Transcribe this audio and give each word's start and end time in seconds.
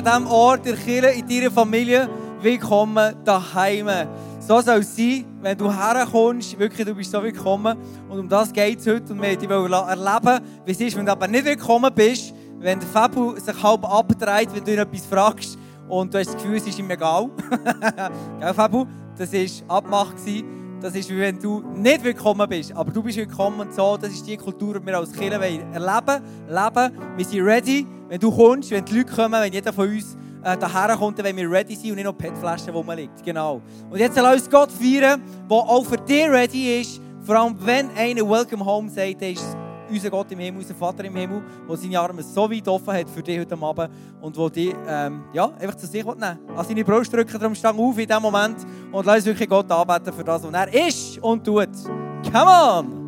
an 0.00 0.04
diesem 0.04 0.26
Ort 0.28 0.64
der 0.64 0.76
Kirche, 0.76 1.10
in 1.10 1.28
deiner 1.28 1.50
Familie. 1.50 2.08
Willkommen 2.40 3.14
daheim. 3.22 3.86
So 4.38 4.58
soll 4.62 4.78
es 4.78 4.96
sein, 4.96 5.26
wenn 5.42 5.58
du 5.58 5.70
herkommst, 5.70 6.58
wirklich, 6.58 6.86
du 6.86 6.94
bist 6.94 7.10
so 7.10 7.22
willkommen. 7.22 7.76
Und 8.08 8.18
um 8.18 8.28
das 8.28 8.50
geht 8.50 8.78
es 8.78 8.86
heute. 8.86 9.12
Und 9.12 9.20
wir 9.20 9.50
wollen 9.50 9.72
erleben, 9.72 10.40
wie 10.64 10.72
es 10.72 10.80
ist, 10.80 10.96
wenn 10.96 11.04
du 11.04 11.12
aber 11.12 11.28
nicht 11.28 11.44
willkommen 11.44 11.92
bist, 11.94 12.32
wenn 12.60 12.80
der 12.80 12.88
Fabu 12.88 13.36
sich 13.36 13.62
halb 13.62 13.84
abdreht, 13.84 14.48
wenn 14.54 14.64
du 14.64 14.72
ihn 14.72 14.78
etwas 14.78 15.04
fragst 15.04 15.58
und 15.86 16.14
du 16.14 16.18
hast 16.18 16.28
das 16.28 16.36
Gefühl, 16.36 16.56
es 16.56 16.66
ist 16.66 16.78
ihm 16.78 16.90
egal. 16.90 17.28
Gell, 18.40 18.54
Fabu? 18.54 18.86
Das 19.18 19.30
war 19.32 19.76
Abmach. 19.76 20.14
Das 20.80 20.94
ist, 20.94 21.10
wie 21.10 21.18
wenn 21.18 21.38
du 21.38 21.60
nicht 21.74 22.02
willkommen 22.02 22.48
bist. 22.48 22.74
Aber 22.74 22.90
du 22.90 23.02
bist 23.02 23.18
willkommen 23.18 23.60
und 23.60 23.74
so. 23.74 23.98
Das 23.98 24.10
ist 24.10 24.26
die 24.26 24.36
Kultur, 24.38 24.80
die 24.80 24.86
wir 24.86 24.96
als 24.96 25.12
Kirche 25.12 25.34
erleben 25.34 25.72
leben. 25.78 26.92
Wir 27.16 27.24
sind 27.24 27.44
ready. 27.44 27.86
Wenn 28.08 28.18
du 28.18 28.30
kommst, 28.34 28.70
wenn 28.70 28.84
die 28.86 28.98
Leute 28.98 29.12
kommen, 29.12 29.42
wenn 29.42 29.52
jeder 29.52 29.74
von 29.74 29.88
uns 29.90 30.16
äh, 30.42 30.56
daher 30.56 30.96
kommt, 30.96 31.22
wollen 31.22 31.36
wir 31.36 31.50
ready 31.50 31.74
sein 31.74 31.90
und 31.90 31.96
nicht 31.96 32.06
noch 32.06 32.16
PET-Flaschen, 32.16 32.72
wo 32.72 32.82
man 32.82 32.96
liegt. 32.96 33.22
Genau. 33.22 33.60
Und 33.90 33.98
jetzt 33.98 34.16
lass 34.16 34.40
uns 34.40 34.50
Gott 34.50 34.72
feiern, 34.72 35.20
der 35.50 35.56
auch 35.58 35.84
für 35.84 35.98
dich 35.98 36.26
ready 36.30 36.80
ist. 36.80 36.98
Vor 37.24 37.36
allem, 37.36 37.56
wenn 37.60 37.90
einer 37.90 38.28
Welcome 38.28 38.64
Home 38.64 38.88
sagt, 38.88 39.20
ist 39.20 39.44
unser 39.90 40.10
Gott 40.10 40.30
im 40.32 40.38
Himmel, 40.38 40.60
unser 40.60 40.74
Vater 40.74 41.04
im 41.04 41.16
Himmel, 41.16 41.42
der 41.68 41.76
seine 41.76 42.00
Arme 42.00 42.22
so 42.22 42.50
weit 42.50 42.66
offen 42.68 42.94
hat 42.94 43.10
für 43.10 43.22
dich 43.22 43.38
heute 43.38 43.60
Abend 43.60 43.90
und 44.20 44.36
der 44.36 44.50
dich 44.50 44.74
ähm, 44.86 45.24
ja, 45.32 45.46
einfach 45.58 45.76
zu 45.76 45.86
sich 45.86 46.04
nehmen 46.04 46.20
will. 46.20 46.56
An 46.56 46.64
seine 46.64 46.84
Brust 46.84 47.12
drücken, 47.12 47.38
darum 47.38 47.54
stang 47.54 47.78
auf 47.78 47.98
in 47.98 48.06
diesem 48.06 48.22
Moment 48.22 48.56
und 48.92 49.06
lass 49.06 49.16
uns 49.16 49.26
wirklich 49.26 49.48
Gott 49.48 49.70
anbeten 49.70 50.12
für 50.12 50.24
das, 50.24 50.42
was 50.42 50.52
er 50.52 50.86
ist 50.88 51.18
und 51.18 51.44
tut. 51.44 51.68
Come 52.32 52.46
on! 52.46 52.99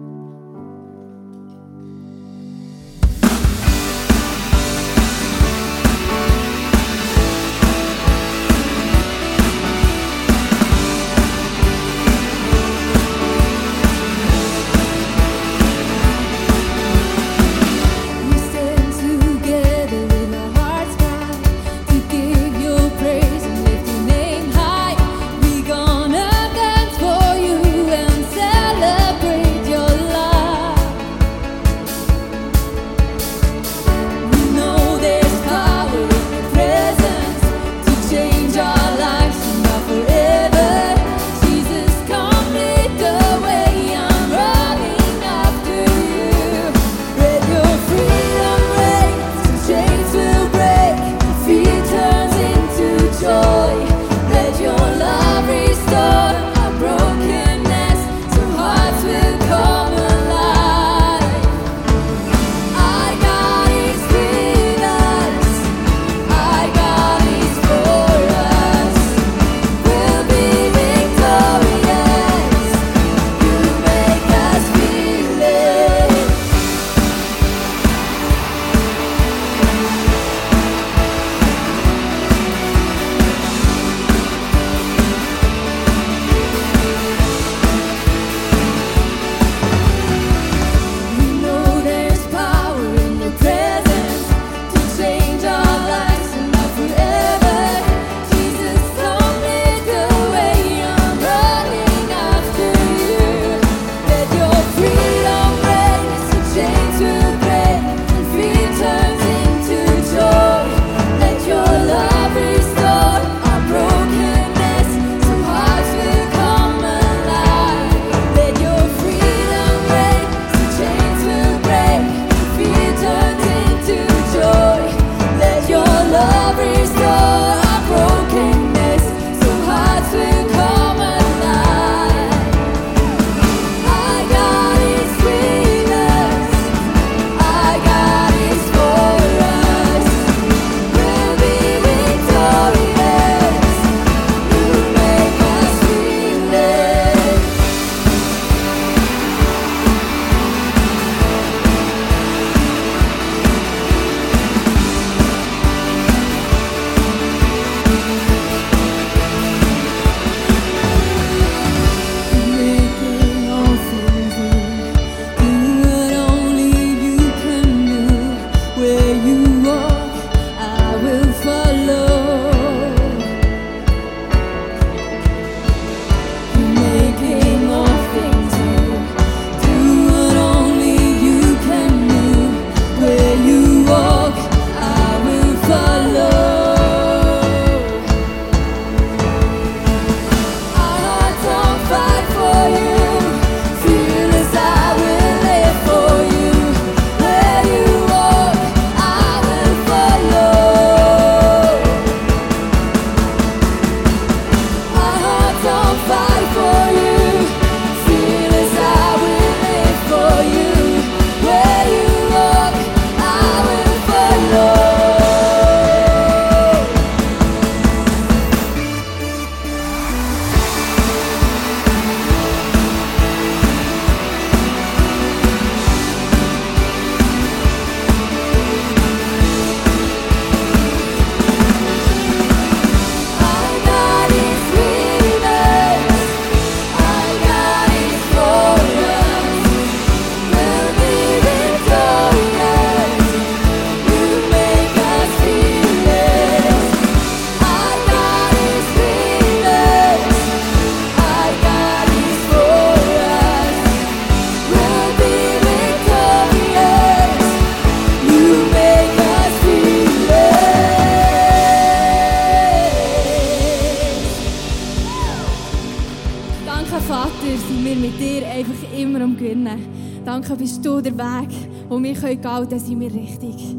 Danke, 266.93 267.07
Vater, 267.07 267.57
sind 267.69 267.85
wir 267.87 267.97
mit 267.97 268.21
dir 268.21 268.47
einfach 268.47 268.93
immer 268.95 269.23
am 269.23 269.35
Gönnen. 269.35 270.23
Danke, 270.27 270.55
bist 270.57 270.85
du 270.85 271.01
der 271.01 271.17
Weg, 271.17 271.49
wo 271.89 271.99
wir 271.99 272.13
gehen 272.13 272.43
können, 272.43 272.69
dann 272.69 272.79
sind 272.79 273.01
wir 273.01 273.11
richtig. 273.15 273.77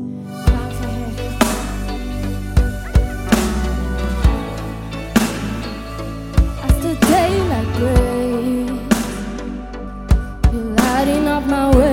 Daylight 7.01 7.67
breaks, 7.77 8.71
you're 10.51 10.75
lighting 10.75 11.27
up 11.27 11.45
my 11.45 11.69
way. 11.77 11.92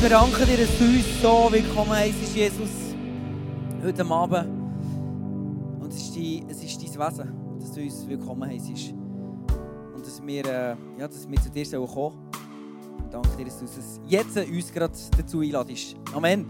Wir 0.00 0.08
danken 0.08 0.46
dir, 0.46 0.56
dass 0.56 0.78
du 0.78 0.84
uns 0.84 1.20
so 1.20 1.48
willkommen 1.52 1.90
heisst, 1.90 2.34
Jesus, 2.34 2.70
heute 3.84 4.06
Abend. 4.06 4.48
Und 5.78 5.92
es 5.92 5.98
ist, 5.98 6.16
die, 6.16 6.42
es 6.48 6.64
ist 6.64 6.80
dein 6.82 7.06
Wesen, 7.06 7.58
dass 7.60 7.72
du 7.72 7.82
uns 7.82 8.08
willkommen 8.08 8.48
heisst. 8.48 8.94
Und 9.94 10.00
dass 10.00 10.22
wir, 10.24 10.46
äh, 10.46 10.76
ja, 10.98 11.06
dass 11.06 11.28
wir 11.28 11.38
zu 11.42 11.50
dir 11.50 11.66
kommen 11.66 11.86
sollen. 11.86 13.10
Danke 13.10 13.28
dir, 13.36 13.44
dass 13.44 13.58
du 13.58 13.66
uns 13.66 14.00
jetzt 14.08 14.36
uns 14.38 14.72
gerade 14.72 14.94
dazu 15.18 15.40
einladest. 15.40 15.94
Amen. 16.14 16.46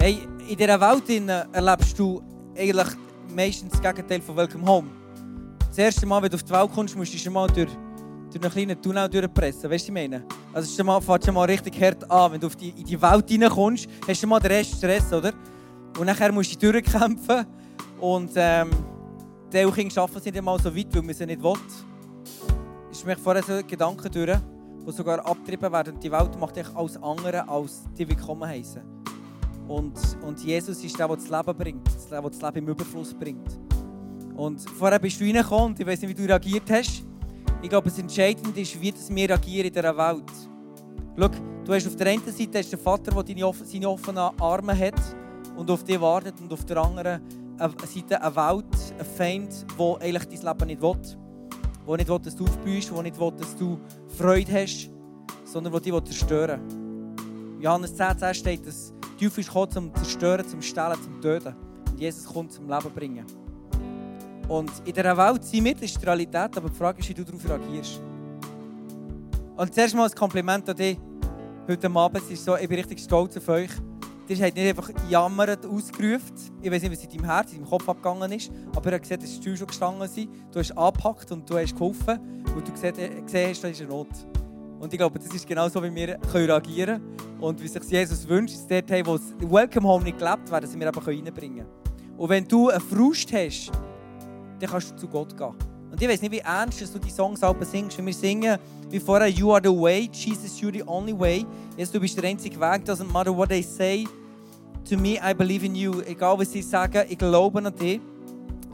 Hey, 0.00 0.18
in 0.48 0.56
dieser 0.56 0.80
Welt 0.80 1.08
erlebst 1.52 1.96
du 2.00 2.20
eigentlich 2.56 2.88
meistens 3.32 3.70
das 3.70 3.80
Gegenteil 3.80 4.20
von 4.22 4.36
Welcome 4.36 4.66
Home. 4.66 4.88
Das 5.68 5.78
erste 5.78 6.04
Mal, 6.04 6.20
wenn 6.20 6.30
du 6.30 6.34
auf 6.34 6.42
die 6.42 6.50
Welt 6.50 6.70
kommst, 6.74 6.96
musst 6.96 7.14
du 7.14 7.18
schon 7.18 7.32
mal 7.32 7.46
durch, 7.46 7.70
durch 8.30 8.44
einen 8.44 8.52
kleinen 8.52 8.82
Tunnel 8.82 9.08
durchpressen. 9.08 9.62
Weißt 9.62 9.64
du, 9.64 9.70
was 9.74 9.82
ich 9.84 9.92
meine? 9.92 10.24
Also, 10.52 10.76
schon 10.76 10.86
mal, 10.86 11.00
fängt 11.00 11.24
schon 11.24 11.34
mal 11.34 11.44
richtig 11.44 11.80
hart 11.80 12.10
an. 12.10 12.32
Wenn 12.32 12.40
du 12.40 12.46
auf 12.46 12.56
die, 12.56 12.70
in 12.70 12.84
die 12.84 13.00
Welt 13.00 13.30
reinkommst, 13.30 13.88
hast 14.00 14.08
du 14.08 14.14
schon 14.14 14.28
mal 14.28 14.40
den 14.40 14.52
Rest 14.52 14.76
Stress, 14.76 15.12
oder? 15.12 15.32
Und 15.98 16.06
nachher 16.06 16.32
musst 16.32 16.62
du 16.62 16.72
durchkämpfen. 16.72 17.46
Und 18.00 18.30
ähm, 18.36 18.70
die 19.52 19.64
Kinder 19.70 19.94
schaffen 19.94 20.18
es 20.18 20.24
nicht 20.24 20.36
einmal 20.36 20.60
so 20.60 20.74
weit, 20.74 20.94
weil 20.94 21.02
man 21.02 21.14
sie 21.14 21.26
nicht 21.26 21.42
will. 21.42 21.54
Ist 22.90 23.06
mir 23.06 23.16
vorher 23.16 23.42
so 23.42 23.60
Gedanken 23.66 24.10
durch, 24.12 24.38
die 24.86 24.92
sogar 24.92 25.24
abgetrieben 25.24 25.72
werden. 25.72 25.94
Und 25.94 26.04
die 26.04 26.12
Welt 26.12 26.38
macht 26.38 26.56
dich 26.56 26.66
alles 26.74 26.96
andere, 27.02 27.48
als 27.48 27.84
die 27.96 28.08
willkommen 28.08 28.48
heißen. 28.48 28.82
Und, 29.66 29.98
und 30.22 30.42
Jesus 30.42 30.82
ist 30.82 30.98
der, 30.98 31.06
der 31.06 31.16
das 31.16 31.28
Leben 31.28 31.58
bringt, 31.58 32.10
der 32.10 32.22
das 32.22 32.40
Leben 32.40 32.58
im 32.58 32.68
Überfluss 32.68 33.12
bringt. 33.12 33.58
Und 34.34 34.60
vorher 34.70 34.98
bist 34.98 35.20
du 35.20 35.24
reingekommen 35.24 35.68
und 35.68 35.80
ich 35.80 35.86
weiß 35.86 36.00
nicht, 36.00 36.10
wie 36.10 36.14
du 36.14 36.28
reagiert 36.28 36.70
hast. 36.70 37.04
Ich 37.60 37.68
glaube, 37.68 37.88
das 37.88 37.98
Entscheidende 37.98 38.60
ist, 38.60 38.80
wie 38.80 38.94
wir 38.94 39.28
reagieren 39.30 39.66
in 39.66 39.72
dieser 39.72 39.96
Welt. 39.96 40.30
Schau, 41.18 41.28
du 41.64 41.74
hast 41.74 41.88
auf 41.88 41.96
der 41.96 42.06
einen 42.06 42.22
Seite 42.24 42.58
hast 42.58 42.70
den 42.70 42.78
Vater, 42.78 43.10
der 43.10 43.22
deine, 43.24 43.52
seine 43.64 43.88
offenen 43.88 44.18
Arme 44.40 44.78
hat 44.78 45.00
und 45.56 45.68
auf 45.68 45.82
dich 45.82 46.00
wartet. 46.00 46.40
Und 46.40 46.52
auf 46.52 46.64
der 46.64 46.76
anderen 46.76 47.20
Seite 47.58 48.22
eine 48.22 48.36
Welt, 48.36 48.94
ein 48.96 49.04
Feind, 49.04 49.66
der 49.76 49.96
eigentlich 50.00 50.40
dein 50.40 50.52
Leben 50.52 50.66
nicht 50.68 50.80
will. 50.80 50.96
Der 51.88 51.96
nicht 51.96 52.08
will, 52.08 52.18
dass 52.20 52.36
du 52.36 52.44
aufblühst, 52.44 52.92
der 52.92 53.02
nicht 53.02 53.18
will, 53.18 53.32
dass 53.36 53.56
du 53.56 53.80
Freude 54.16 54.52
hast, 54.52 54.88
sondern 55.44 55.72
der 55.72 55.80
dich 55.80 56.04
zerstören 56.04 56.60
will. 56.60 57.64
Johannes 57.64 57.96
10, 57.96 58.18
10 58.18 58.34
steht, 58.34 58.66
dass 58.68 58.92
der 59.02 59.18
Teufel 59.18 59.40
ist 59.40 59.48
gekommen, 59.48 59.70
zum 59.72 59.94
Zerstören, 59.96 60.46
zum 60.46 60.62
Stellen, 60.62 61.02
zum 61.02 61.20
Töten. 61.20 61.56
Und 61.90 61.98
Jesus 61.98 62.24
kommt 62.24 62.52
zum 62.52 62.68
Leben 62.68 62.90
bringen. 62.94 63.47
Und 64.48 64.70
in 64.86 64.94
dieser 64.94 65.16
Welt 65.16 65.44
sind 65.44 65.64
wir, 65.64 65.82
ist 65.82 66.00
die 66.00 66.06
Realität, 66.06 66.56
aber 66.56 66.70
die 66.70 66.74
Frage 66.74 67.00
ist, 67.00 67.08
wie 67.10 67.14
du 67.14 67.24
darauf 67.24 67.46
reagierst. 67.46 68.00
Und 69.56 69.74
zuerst 69.74 69.94
mal 69.94 70.06
ein 70.06 70.14
Kompliment 70.14 70.68
an 70.68 70.76
dich. 70.76 70.98
Heute 71.68 71.90
Abend 71.90 72.22
es 72.24 72.30
ist 72.30 72.44
so, 72.44 72.56
ich 72.56 72.66
bin 72.66 72.78
richtig 72.78 72.98
stolz 73.00 73.36
auf 73.36 73.48
euch. 73.48 73.70
Ihr 74.28 74.36
habt 74.36 74.56
nicht 74.56 74.68
einfach 74.68 74.90
jammert 75.08 75.66
ausgerufen. 75.66 76.34
Ich 76.62 76.70
weiß 76.70 76.82
nicht, 76.82 76.92
was 76.92 77.04
in 77.04 77.10
deinem 77.10 77.24
Herz, 77.24 77.52
in 77.52 77.58
deinem 77.58 77.68
Kopf 77.68 77.88
abgegangen 77.88 78.32
ist, 78.32 78.50
aber 78.74 78.90
ihr 78.90 78.92
habt 78.94 79.02
gesehen, 79.02 79.20
dass 79.20 79.40
die 79.40 79.56
schon 79.56 79.66
gestanden 79.66 80.08
sind. 80.08 80.30
Du 80.52 80.58
hast 80.60 80.76
angepackt 80.76 81.30
und 81.32 81.48
du 81.48 81.58
hast 81.58 81.74
geholfen, 81.74 82.44
weil 82.54 82.62
du 82.62 82.72
gesehen, 82.72 82.98
äh, 82.98 83.22
gesehen 83.22 83.50
hast, 83.50 83.64
da 83.64 83.68
ist 83.68 83.80
eine 83.80 83.90
Not. 83.90 84.08
Und 84.80 84.92
ich 84.92 84.98
glaube, 84.98 85.18
das 85.18 85.34
ist 85.34 85.46
genau 85.46 85.68
so, 85.68 85.82
wie 85.82 85.94
wir 85.94 86.18
reagieren 86.32 87.00
können. 87.00 87.40
Und 87.40 87.62
wie 87.62 87.68
sich 87.68 87.82
Jesus 87.84 88.28
wünscht, 88.28 88.54
ist 88.54 88.70
dort, 88.70 88.90
wo 89.06 89.16
das 89.16 89.34
Welcome 89.40 89.88
Home 89.88 90.04
nicht 90.04 90.18
gelebt 90.18 90.50
wird, 90.50 90.62
dass 90.62 90.78
wir 90.78 90.86
einfach 90.86 91.06
reinbringen 91.06 91.66
können. 91.66 92.16
Und 92.16 92.28
wenn 92.28 92.46
du 92.46 92.68
einen 92.68 92.80
Frust 92.80 93.32
hast, 93.32 93.72
dann 94.60 94.70
kannst 94.70 94.92
du 94.92 94.96
zu 94.96 95.08
Gott 95.08 95.36
gehen. 95.36 95.54
Und 95.90 96.02
ich 96.02 96.08
weiß 96.08 96.20
nicht, 96.20 96.32
wie 96.32 96.38
ernst 96.38 96.94
du 96.94 96.98
die 96.98 97.10
Songs 97.10 97.42
alle 97.42 97.64
singst. 97.64 97.96
Wenn 97.98 98.06
wir 98.06 98.12
singen, 98.12 98.58
wie 98.90 99.00
vorher, 99.00 99.28
You 99.28 99.52
are 99.52 99.60
the 99.62 99.70
way, 99.70 100.08
Jesus, 100.12 100.60
you're 100.60 100.72
the 100.72 100.82
only 100.86 101.18
way. 101.18 101.46
Jesus, 101.76 101.92
du 101.92 102.00
bist 102.00 102.16
der 102.16 102.24
einzige 102.24 102.58
Weg, 102.60 102.84
doesn't 102.84 103.10
matter 103.10 103.34
what 103.34 103.48
they 103.48 103.62
say. 103.62 104.06
To 104.88 104.96
me, 104.96 105.18
I 105.22 105.34
believe 105.34 105.64
in 105.64 105.74
you. 105.74 106.00
Egal, 106.02 106.38
was 106.38 106.52
sie 106.52 106.62
sagen, 106.62 107.04
ich 107.08 107.18
glaube 107.18 107.58
an 107.58 107.74
dich. 107.74 108.00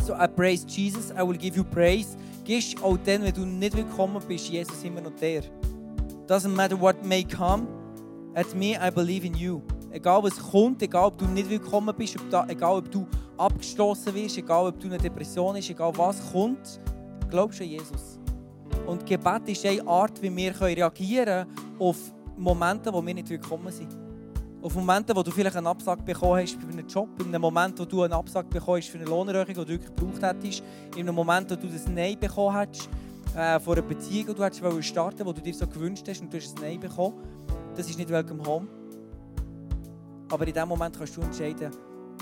So, 0.05 0.15
I 0.15 0.29
praise 0.29 0.67
Jesus, 0.67 1.11
I 1.11 1.27
will 1.27 1.39
give 1.39 1.57
you 1.57 1.65
praise. 1.65 2.17
Gehst 2.45 2.83
auch 2.83 2.99
dann, 3.05 3.23
wenn 3.23 3.33
du 3.33 3.47
nicht 3.47 3.77
willkommen 3.77 4.21
bist, 4.29 4.49
Jesus 4.49 4.85
immer 4.85 5.01
noch 5.01 5.15
der. 5.21 5.43
Doesn't 6.27 6.49
matter 6.49 6.79
what 6.79 7.05
may 7.05 7.25
come, 7.25 7.67
at 8.35 8.55
me, 8.55 8.77
I 8.77 8.91
believe 8.91 9.27
in 9.27 9.35
you. 9.35 9.63
Egal 9.95 10.25
was 10.25 10.41
kommt, 10.41 10.83
egal 10.83 11.07
ob 11.07 11.19
du 11.19 11.25
nicht 11.25 11.49
willkommen 11.49 11.95
bist, 11.97 12.17
egal 12.49 12.79
ob 12.79 12.91
du 12.91 13.07
abgestoßen 13.39 14.13
wirst, 14.13 14.37
egal 14.39 14.67
ob 14.67 14.81
du 14.81 14.89
eine 14.89 14.99
Depression 14.99 15.55
hast, 15.55 15.71
egal 15.71 15.93
was 15.97 16.33
kommt, 16.33 16.81
glaubst 17.31 17.61
du 17.61 17.63
an 17.63 17.71
Jesus. 17.71 18.19
Und 18.89 19.07
Gebet 19.07 19.49
ist 19.51 19.65
eine 19.65 19.87
Art, 19.87 20.21
wie 20.21 20.35
wir 20.35 20.61
reagieren 20.61 21.47
können 21.47 21.79
auf 21.79 22.13
Momente, 22.37 22.93
wo 22.93 23.07
wir 23.07 23.15
nicht 23.15 23.29
willkommen 23.29 23.71
sind. 23.71 23.97
Auf 24.63 24.75
Momente, 24.75 25.15
wo 25.15 25.23
du 25.23 25.31
vielleicht 25.31 25.55
einen 25.55 25.69
Absag 25.69 26.05
bekommen 26.05 26.43
hast 26.43 26.61
für 26.61 26.67
einen 26.67 26.89
Job, 26.89 27.11
in 27.21 27.29
einem 27.29 27.43
Moment, 27.43 27.79
wo 27.79 27.85
du 27.85 28.03
einen 28.03 28.15
Absag 28.15 28.51
bekommen 28.51 28.79
hast 28.79 28.89
für 28.89 28.99
eine 28.99 29.07
Lohnerhöhung, 29.07 29.47
die 29.47 29.55
du 29.55 29.69
wirklich 29.69 29.95
gebraucht 29.95 30.23
hättest, 30.23 30.65
in 30.97 31.03
einem 31.03 31.15
Moment, 31.15 31.53
wo 31.53 31.55
du 31.55 31.69
das 31.69 31.87
Nein 31.87 32.19
bekommen 32.19 32.53
hast, 32.53 32.89
äh, 33.37 33.61
vor 33.61 33.75
einer 33.75 33.83
Beziehung, 33.83 34.27
die 34.27 34.35
du 34.35 34.43
hättest 34.43 34.89
starten 34.89 35.25
wo 35.25 35.33
du 35.33 35.41
dir 35.41 35.55
so 35.55 35.69
gewünscht 35.69 36.09
hast 36.09 36.21
und 36.21 36.33
du 36.33 36.39
hast 36.39 36.59
ein 36.59 36.63
Nein 36.63 36.81
bekommen. 36.81 37.15
Das 37.77 37.89
ist 37.89 37.97
nicht 37.97 38.11
Welcome 38.11 38.45
Home. 38.45 38.84
Aber 40.31 40.47
in 40.47 40.55
dem 40.55 40.69
Moment 40.69 40.97
kannst 40.97 41.17
du 41.17 41.21
entscheiden, 41.21 41.71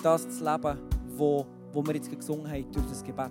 das 0.03 0.29
zu 0.29 0.45
leben, 0.45 0.79
wo, 1.17 1.47
wo 1.73 1.87
wir 1.87 1.95
jetzt 1.95 2.11
gesungen 2.11 2.51
haben, 2.51 2.71
durch 2.73 2.87
das 2.87 3.03
Gebet. 3.03 3.31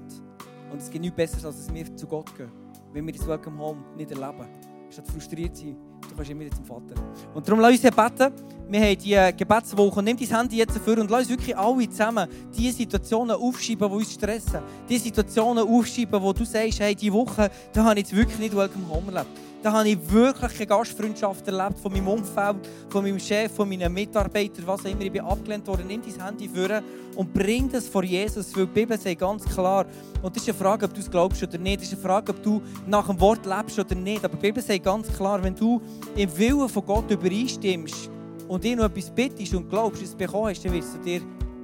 Und 0.71 0.81
es 0.81 0.89
gibt 0.89 1.01
nichts 1.01 1.15
Besseres, 1.15 1.45
als 1.45 1.65
dass 1.65 1.73
wir 1.73 1.95
zu 1.95 2.07
Gott 2.07 2.35
gehen. 2.35 2.51
Wenn 2.93 3.05
wir 3.05 3.13
das 3.13 3.27
Welcome 3.27 3.57
Home 3.59 3.81
nicht 3.97 4.11
erleben. 4.11 4.47
Statt 4.89 5.07
frustriert 5.07 5.55
sein, 5.55 5.77
du 6.01 6.15
kannst 6.15 6.31
immer 6.31 6.49
zum 6.51 6.65
Vater. 6.65 6.95
Und 7.33 7.47
darum 7.47 7.61
lass 7.61 7.71
uns 7.71 7.81
beten. 7.81 8.33
Wir 8.71 8.79
haben 8.79 8.97
die 8.97 9.37
Gebetswoche. 9.37 10.01
Nimm 10.01 10.15
dein 10.15 10.27
Handy 10.29 10.55
jetzt 10.55 10.77
vor 10.77 10.97
und 10.97 11.11
lass 11.11 11.23
uns 11.23 11.29
wirklich 11.31 11.57
alle 11.57 11.89
zusammen 11.89 12.25
diese 12.57 12.77
Situationen 12.77 13.35
aufschreiben, 13.35 13.89
die 13.89 13.95
uns 13.95 14.13
stressen. 14.13 14.61
Die 14.87 14.97
Situationen 14.97 15.67
aufschreiben, 15.67 16.21
wo 16.21 16.31
du 16.31 16.45
sagst, 16.45 16.79
hey, 16.79 16.95
diese 16.95 17.11
Woche, 17.11 17.51
da 17.73 17.83
habe 17.83 17.99
ich 17.99 18.05
jetzt 18.05 18.15
wirklich 18.15 18.39
nicht 18.39 18.55
Welcome 18.55 18.87
Home 18.87 19.11
erlebt. 19.11 19.29
Da 19.61 19.73
habe 19.73 19.89
ich 19.89 19.97
wirklich 20.09 20.55
eine 20.55 20.67
Gastfreundschaft 20.67 21.45
erlebt 21.45 21.79
von 21.79 21.91
meinem 21.91 22.07
Umfeld, 22.07 22.55
von 22.87 23.03
meinem 23.03 23.19
Chef, 23.19 23.51
von 23.51 23.67
meinen 23.67 23.91
Mitarbeitern, 23.91 24.65
was 24.65 24.85
auch 24.85 24.89
immer. 24.89 25.01
Ich 25.01 25.11
bin 25.11 25.21
abgelehnt 25.21 25.67
worden. 25.67 25.87
Nimm 25.87 26.01
dein 26.01 26.25
Handy 26.25 26.47
vor 26.47 26.81
und 27.17 27.33
bring 27.33 27.69
das 27.69 27.89
vor 27.89 28.05
Jesus, 28.05 28.55
weil 28.55 28.67
die 28.67 28.71
Bibel 28.71 28.97
sagt 28.97 29.19
ganz 29.19 29.43
klar, 29.43 29.85
und 30.21 30.33
das 30.33 30.43
ist 30.43 30.49
eine 30.49 30.57
Frage, 30.57 30.85
ob 30.85 30.93
du 30.93 31.01
es 31.01 31.11
glaubst 31.11 31.43
oder 31.43 31.57
nicht, 31.57 31.81
das 31.81 31.87
ist 31.89 31.95
eine 31.95 32.03
Frage, 32.03 32.31
ob 32.31 32.41
du 32.41 32.61
nach 32.87 33.07
dem 33.07 33.19
Wort 33.19 33.45
lebst 33.45 33.77
oder 33.77 33.95
nicht, 33.95 34.23
aber 34.23 34.37
die 34.37 34.43
Bibel 34.43 34.63
sagt 34.63 34.85
ganz 34.85 35.11
klar, 35.11 35.43
wenn 35.43 35.55
du 35.55 35.81
im 36.15 36.37
Willen 36.37 36.69
von 36.69 36.85
Gott 36.85 37.11
übereinstimmst 37.11 38.09
und 38.51 38.61
dir 38.61 38.75
noch 38.75 38.83
etwas 38.83 39.09
bittest 39.09 39.53
und 39.53 39.69
glaubst, 39.69 40.01
dass 40.01 40.09
du 40.09 40.15
es 40.17 40.27
bekommen 40.27 40.49
hast, 40.49 40.65
dann 40.65 40.73
wirst 40.73 40.93
du 40.95 40.99
dir, 40.99 41.21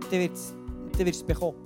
dann 0.10 0.20
wirst, 0.22 0.53
dann 0.98 1.06
wirst 1.06 1.20
du 1.20 1.24
es 1.24 1.24
bekommen. 1.24 1.58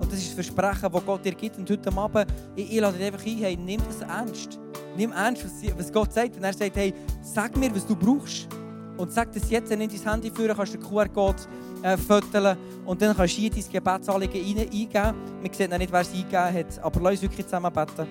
Und 0.00 0.10
das 0.10 0.18
ist 0.18 0.28
das 0.28 0.46
Versprechen, 0.46 0.90
das 0.92 1.06
Gott 1.06 1.24
dir 1.24 1.34
gibt. 1.34 1.56
Und 1.58 1.70
heute 1.70 1.96
Abend, 1.96 2.26
ich, 2.56 2.72
ich 2.72 2.80
lade 2.80 2.98
dich 2.98 3.06
einfach 3.06 3.24
ein, 3.24 3.38
hey, 3.38 3.56
nimm 3.56 3.80
das 3.86 4.00
ernst 4.00 4.58
nimm 4.96 5.12
ernst, 5.12 5.44
was 5.76 5.92
Gott 5.92 6.12
sagt. 6.12 6.36
Und 6.36 6.42
er 6.42 6.52
sagt, 6.52 6.76
hey, 6.76 6.92
sag 7.22 7.56
mir, 7.56 7.72
was 7.72 7.86
du 7.86 7.94
brauchst. 7.94 8.48
Und 8.96 9.12
sag 9.12 9.32
das 9.32 9.48
jetzt, 9.48 9.70
nimm 9.70 9.88
dein 9.88 10.12
Handy 10.12 10.30
führen, 10.30 10.56
kannst 10.56 10.74
den 10.74 10.82
QR-Code 10.82 11.38
äh, 11.82 11.96
fotografieren 11.96 12.58
und 12.84 13.00
dann 13.00 13.16
kannst 13.16 13.36
du 13.36 13.40
hier 13.40 13.50
dein 13.50 13.64
Gebetsanliegen 13.72 14.58
eingeben. 14.58 15.14
Man 15.40 15.52
sieht 15.52 15.70
noch 15.70 15.78
nicht, 15.78 15.92
wer 15.92 16.00
es 16.00 16.12
eingegeben 16.12 16.54
hat, 16.54 16.78
aber 16.82 17.00
lass 17.00 17.12
uns 17.12 17.22
wirklich 17.22 17.46
zusammen 17.46 17.72
beten. 17.72 18.06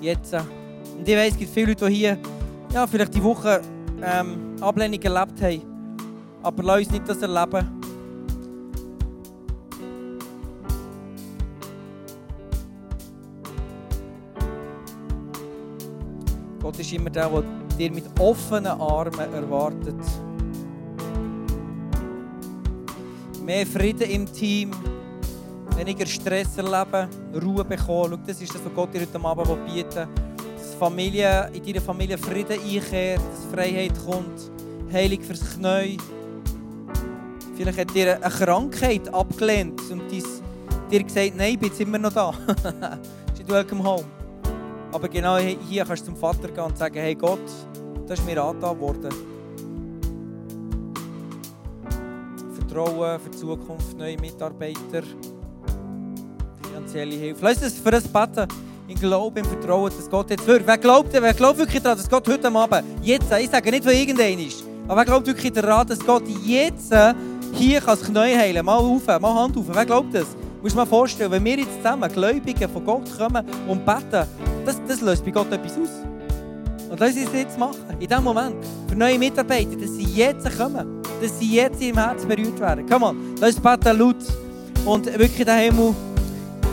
Jetzt. 0.00 0.32
Äh, 0.32 0.40
und 0.98 1.08
ich 1.08 1.16
weiss, 1.16 1.32
es 1.32 1.38
gibt 1.38 1.54
viele 1.54 1.68
Leute, 1.68 1.86
die 1.86 1.94
hier 1.94 2.18
ja, 2.74 2.86
vielleicht 2.86 3.14
die 3.14 3.22
Woche 3.22 3.60
ähm, 4.04 4.56
Ablehnung 4.60 5.00
erlebt 5.00 5.42
haben. 5.42 5.62
Aber 6.42 6.62
lass 6.62 6.78
uns 6.80 6.90
nicht 6.90 7.08
das 7.08 7.22
erleben. 7.22 7.80
Gott 16.60 16.78
ist 16.78 16.92
immer 16.92 17.10
der, 17.10 17.28
der 17.28 17.42
dir 17.78 17.92
mit 17.92 18.04
offenen 18.18 18.66
Armen 18.66 19.34
erwartet. 19.34 19.96
Mehr 23.44 23.66
Frieden 23.66 24.10
im 24.10 24.32
Team, 24.32 24.70
weniger 25.76 26.06
Stress 26.06 26.56
erleben, 26.56 27.08
Ruhe 27.34 27.64
bekommen. 27.64 28.12
Schau, 28.12 28.16
das 28.26 28.40
ist 28.40 28.54
das, 28.54 28.64
was 28.64 28.74
Gott 28.74 28.94
dir 28.94 29.02
heute 29.02 29.22
Abend 29.22 29.66
bietet. 29.66 30.08
Familie, 30.74 31.50
in 31.52 31.62
deiner 31.64 31.80
Familie 31.80 32.18
Frieden 32.18 32.58
einkehrt, 32.60 33.20
dass 33.20 33.44
Freiheit 33.52 33.92
kommt, 34.04 34.50
Heilung 34.92 35.20
fürs 35.22 35.40
Knie. 35.54 35.98
Vielleicht 37.56 37.78
hat 37.78 37.94
dir 37.94 38.16
eine 38.16 38.34
Krankheit 38.34 39.12
abgelehnt 39.12 39.80
und 39.90 40.02
dir 40.10 41.02
gesagt, 41.02 41.36
nein, 41.36 41.54
ich 41.54 41.58
bin 41.58 41.72
immer 41.78 41.98
noch 41.98 42.12
da. 42.14 42.32
Welcome 43.46 43.84
home. 43.84 44.04
Aber 44.90 45.08
genau 45.08 45.36
hier 45.36 45.84
kannst 45.84 46.02
du 46.02 46.06
zum 46.06 46.16
Vater 46.16 46.48
gehen 46.48 46.64
und 46.64 46.78
sagen, 46.78 46.94
hey 46.94 47.14
Gott, 47.14 47.40
das 48.06 48.18
ist 48.18 48.24
mir 48.24 48.42
angetan 48.42 48.80
worden. 48.80 49.14
Vertrauen 52.54 53.20
für 53.20 53.30
die 53.30 53.36
Zukunft, 53.36 53.98
neue 53.98 54.18
Mitarbeiter, 54.18 55.02
finanzielle 56.62 57.16
Hilfe. 57.16 57.44
Lass 57.44 57.62
uns 57.62 57.78
für 57.78 57.90
das 57.90 58.08
beten. 58.08 58.48
Ich 58.86 58.96
glaube 58.96 59.40
im 59.40 59.46
Vertrauen, 59.46 59.90
dass 59.96 60.10
Gott 60.10 60.28
jetzt 60.28 60.46
wirkt. 60.46 60.66
Wer 60.66 60.76
glaubt, 60.76 61.08
wer 61.10 61.32
glaubt 61.32 61.58
wirklich 61.58 61.82
daran, 61.82 61.96
dass 61.96 62.08
Gott 62.08 62.28
heute 62.28 62.54
Abend, 62.54 62.84
jetzt, 63.02 63.32
ich 63.32 63.48
sage 63.48 63.70
nicht, 63.70 63.84
wo 63.84 63.88
irgendein 63.88 64.38
ist, 64.38 64.62
aber 64.86 64.96
wer 64.98 65.04
glaubt 65.06 65.26
wirklich 65.26 65.52
daran, 65.52 65.86
dass 65.86 65.98
Gott 66.00 66.24
jetzt 66.44 66.92
hier 67.52 67.80
das 67.80 68.02
Knie 68.02 68.36
heilen 68.36 68.56
kann? 68.56 68.66
Mal 68.66 68.76
auf, 68.76 69.06
mal 69.06 69.34
Hand 69.34 69.56
auf. 69.56 69.64
Wer 69.68 69.86
glaubt 69.86 70.14
das? 70.14 70.26
Musst 70.60 70.74
dir 70.74 70.80
mal 70.80 70.86
vorstellen, 70.86 71.30
wenn 71.30 71.44
wir 71.44 71.56
jetzt 71.56 71.76
zusammen 71.78 72.12
Gläubige 72.12 72.68
von 72.68 72.84
Gott 72.84 73.04
kommen 73.16 73.46
und 73.66 73.86
beten, 73.86 74.26
das, 74.66 74.80
das 74.86 75.00
löst 75.00 75.24
bei 75.24 75.30
Gott 75.30 75.50
etwas 75.50 75.72
aus. 75.78 75.88
Und 76.90 77.00
lass 77.00 77.14
uns 77.14 77.24
das 77.24 77.34
jetzt 77.34 77.58
machen, 77.58 77.84
in 77.98 78.06
diesem 78.06 78.22
Moment. 78.22 78.56
Für 78.86 78.96
neue 78.96 79.18
Mitarbeiter, 79.18 79.76
dass 79.76 79.96
sie 79.96 80.04
jetzt 80.04 80.58
kommen. 80.58 81.02
Dass 81.22 81.38
sie 81.38 81.54
jetzt 81.54 81.82
im 81.82 81.96
Herzen 81.96 82.28
berührt 82.28 82.60
werden. 82.60 82.84
Komm 82.88 83.00
mal, 83.00 83.14
lass 83.40 83.56
uns 83.56 83.62
beten 83.62 83.98
laut. 83.98 84.16
Und 84.84 85.06
wirklich 85.06 85.46
den 85.46 85.58
Himmel, 85.58 85.94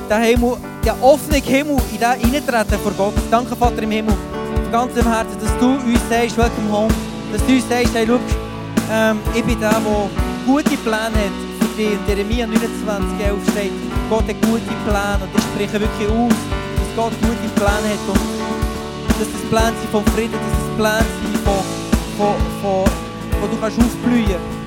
den 0.10 0.22
Himmel, 0.22 0.58
den 0.84 0.94
offenen 1.02 1.44
Himmel 1.44 1.78
in 1.92 2.00
den 2.00 2.20
hineintreten 2.20 2.80
vor 2.80 2.92
Gott. 2.98 3.14
Danke, 3.30 3.56
Vater 3.56 3.84
im 3.84 3.92
Himmel, 3.92 4.16
von 4.64 4.72
ganzem 4.72 5.06
Herzen, 5.12 5.38
dass 5.42 5.58
du 5.60 5.74
uns 5.74 6.00
sagst, 6.10 6.38
welcome 6.38 6.72
home. 6.72 6.94
Dass 7.32 7.46
du 7.46 7.54
uns 7.54 7.68
sagst, 7.70 7.94
hey, 7.94 8.06
schau, 8.08 8.20
ähm, 8.92 9.20
ich 9.34 9.44
bin 9.44 9.60
der, 9.60 9.70
der 9.70 10.10
gute 10.46 10.78
Pläne 10.78 11.20
hat 11.24 11.38
für 11.60 11.76
dich. 11.78 11.94
In 11.94 12.00
Jeremia 12.08 12.48
29, 12.48 13.26
11 13.26 13.52
steht, 13.52 13.72
Gott 14.10 14.28
hat 14.28 14.42
gute 14.42 14.74
Pläne 14.86 15.20
und 15.22 15.30
ich 15.36 15.44
spreche 15.44 15.80
wirklich 15.80 16.10
aus 16.10 16.34
Gott 16.96 17.14
gute 17.22 17.48
Pläne 17.56 17.94
hat 17.94 18.04
und 18.08 18.20
dass 19.20 19.28
das 19.32 19.42
Pläne 19.50 19.74
sind 19.80 20.10
Frieden, 20.10 20.34
dass 20.34 20.58
das 20.60 20.76
Pläne 20.78 21.06
sind 21.24 21.38
von, 21.46 21.64
von, 22.18 22.36
von, 22.62 22.92
wo 23.40 23.48
du 23.48 23.58
kannst 23.62 23.80
aufblühen 23.80 24.61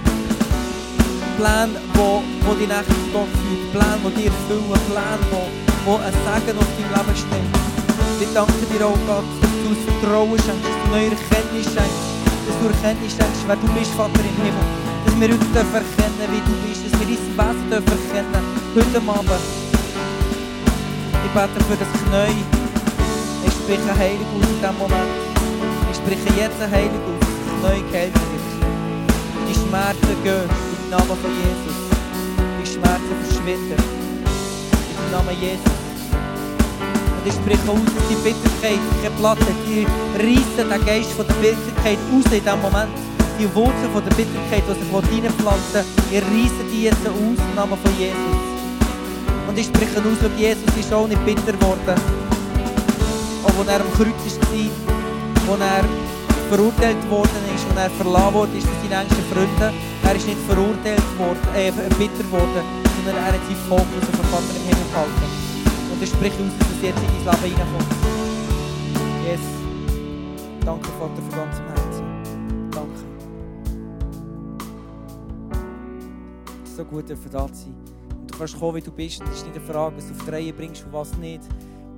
Pläne, 1.37 1.75
wo, 1.94 2.23
wo 2.47 2.55
die 2.55 2.66
Nächte 2.66 2.94
Gott 3.12 3.27
führen, 3.42 3.66
Pläne, 3.75 3.99
die 4.07 4.23
dir 4.23 4.31
erfüllen, 4.31 4.81
Pläne, 4.87 5.25
wo, 5.31 5.42
wo 5.85 5.92
ein 5.99 6.14
Segen 6.14 6.59
auf 6.59 6.70
deinem 6.79 6.94
Leben 6.94 7.16
steht. 7.18 7.51
Wir 8.23 8.29
danken 8.31 8.66
dir 8.70 8.87
auch, 8.87 8.99
Gott, 9.11 9.27
dass 9.42 9.51
du 9.51 9.66
uns 9.75 9.83
Vertrauen 9.83 10.38
schenkst, 10.38 10.62
dass 10.62 10.79
du 10.79 10.87
neue 10.94 11.11
Erkenntnis 11.11 11.66
schenkst, 11.75 12.07
dass 12.47 12.57
du 12.62 12.64
Erkenntnis 12.70 13.12
schenkst, 13.18 13.42
wer 13.51 13.59
du 13.59 13.66
bist, 13.75 13.90
Vater 13.99 14.23
im 14.23 14.38
Himmel. 14.47 14.66
Dass 15.05 15.14
wir 15.18 15.29
heute 15.35 15.59
erkennen 15.59 16.27
wie 16.31 16.42
du 16.47 16.55
bist, 16.62 16.81
dass 16.87 16.94
wir 17.03 17.09
dein 17.11 17.18
Wesen 17.18 17.70
erkennen 17.75 18.44
heute 18.79 18.99
Abend. 19.03 19.44
Ich 21.25 21.33
bete 21.35 21.59
für 21.66 21.79
das 21.83 21.92
Knie. 21.99 22.47
Ich 23.42 23.55
spreche 23.59 23.90
Heilig 23.99 24.29
aus 24.31 24.47
in 24.47 24.55
diesem 24.62 24.79
Moment. 24.79 25.14
Ich 25.90 25.99
spreche 25.99 26.31
jetzt 26.38 26.62
Heilig 26.62 27.03
aus, 27.11 27.18
dass 27.27 27.35
das 27.35 27.51
Knie 27.59 27.83
geheilt 27.90 28.14
wird. 28.14 28.47
Die 29.51 29.55
Schmerzen 29.55 30.14
gehen 30.23 30.74
Namen 30.94 31.18
von 31.18 31.33
Jesus. 31.42 31.78
Die 32.62 32.66
Schmerzen 32.70 33.14
verschwinden. 33.26 33.74
Im 33.74 35.11
Namen 35.11 35.35
Jesus. 35.40 35.74
Und 37.18 37.24
ich 37.26 37.35
spreche 37.35 37.66
aus, 37.66 37.90
die 38.07 38.18
Bitterkeit 38.22 38.78
Platz 39.18 39.40
hat. 39.40 39.59
Die 39.66 39.87
reissen 40.14 40.70
den 40.70 40.87
Geist 40.87 41.11
von 41.18 41.26
der 41.26 41.35
Bitterkeit 41.42 41.98
aus 42.14 42.24
in 42.30 42.44
diesem 42.44 42.61
Moment. 42.62 42.94
Die 43.40 43.50
Wurzeln 43.57 43.90
von 43.92 44.04
der 44.07 44.14
Bitterkeit, 44.14 44.62
die 44.70 44.74
sich 44.78 44.94
reinpflanzen 44.94 45.83
reissen 45.83 46.66
die 46.70 46.85
jetzt 46.85 47.07
aus 47.11 47.38
im 47.42 47.54
Namen 47.57 47.78
von 47.83 47.92
Jesus. 47.98 48.38
Und 49.48 49.59
ich 49.59 49.66
spreche 49.66 49.98
aus, 49.98 50.18
schau, 50.22 50.30
Jesus 50.38 50.70
ist 50.78 50.92
auch 50.92 51.09
nicht 51.09 51.24
bitter 51.26 51.59
geworden. 51.59 51.98
Auch 53.42 53.59
als 53.59 53.68
er 53.68 53.80
am 53.83 53.90
Kreuz 53.98 54.14
war, 55.48 55.59
als 55.59 55.83
er 55.83 55.85
verurteilt 56.48 57.11
worden 57.11 57.42
ist 57.50 57.66
und 57.68 57.78
er 57.83 57.90
verlassen 57.90 58.35
worden 58.35 58.57
ist 58.59 58.66
von 58.68 58.78
seinen 58.88 59.02
engsten 59.02 59.24
Freunden. 59.33 59.93
Er 60.05 60.14
ist 60.17 60.27
nicht 60.27 60.38
verurteilt 60.47 61.19
worden, 61.19 61.38
äh, 61.55 61.73
bitter 61.99 62.23
geworden, 62.23 62.62
sondern 62.97 63.17
er 63.17 63.33
hat 63.33 63.40
seinen 63.47 63.57
Fokus 63.69 64.03
auf 64.03 64.17
den 64.17 64.25
Vater 64.27 64.57
im 64.57 64.62
Himmel 64.62 64.85
gehalten. 64.90 65.45
Und 65.93 66.03
ich 66.03 66.11
spreche 66.11 66.43
aus, 66.43 66.53
dass 66.59 66.69
es 66.71 66.83
jetzt 66.83 67.01
in 67.01 67.25
dein 67.25 67.43
Leben 67.43 67.57
reinkommt. 67.57 67.90
Yes. 69.27 69.40
Danke, 70.64 70.88
Vater, 70.99 71.23
von 71.23 71.38
ganzem 71.38 71.67
Herzen. 71.67 72.71
Danke. 72.71 73.01
Es 76.64 76.71
ist 76.71 76.77
so 76.77 76.85
gut, 76.85 77.09
dass 77.09 77.19
da 77.31 77.49
sein. 77.49 77.75
Und 78.21 78.31
du 78.31 78.38
kannst 78.38 78.59
kommen, 78.59 78.77
wie 78.77 78.83
du 78.83 78.90
bist. 78.90 79.21
Und 79.21 79.29
es 79.31 79.37
ist 79.37 79.47
nicht 79.47 79.57
eine 79.57 79.64
Frage, 79.64 79.97
was 79.97 80.07
du 80.07 80.14
auf 80.14 80.25
die 80.27 80.31
Reihe 80.31 80.53
bringst 80.53 80.85
und 80.85 80.93
was 80.93 81.17
nicht. 81.17 81.43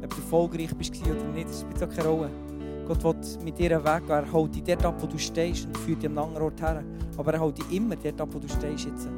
Ob 0.02 0.10
du 0.10 0.16
erfolgreich 0.16 0.74
bist 0.76 0.94
oder 1.04 1.32
nicht, 1.34 1.48
das 1.48 1.62
spielt 1.62 1.82
auch 1.82 1.94
keine 1.94 2.08
Rolle. 2.08 2.30
Gott 2.86 3.02
will 3.04 3.14
mit 3.44 3.58
dir 3.58 3.76
einen 3.76 3.84
Weg 3.84 4.06
gehen. 4.06 4.16
Er 4.16 4.32
holt 4.32 4.54
dich 4.54 4.64
dort 4.64 4.84
ab, 4.84 4.94
wo 5.00 5.06
du 5.06 5.18
stehst 5.18 5.66
und 5.66 5.76
führt 5.78 6.02
dich 6.02 6.10
an 6.10 6.18
einen 6.18 6.28
anderen 6.28 6.44
Ort 6.44 6.60
her. 6.60 6.84
Aber 7.16 7.34
er 7.34 7.40
holt 7.40 7.58
dich 7.58 7.70
immer 7.72 7.96
dort 7.96 8.20
ab, 8.20 8.28
wo 8.32 8.38
du 8.38 8.48
stehst 8.48 8.86
jetzt. 8.86 9.08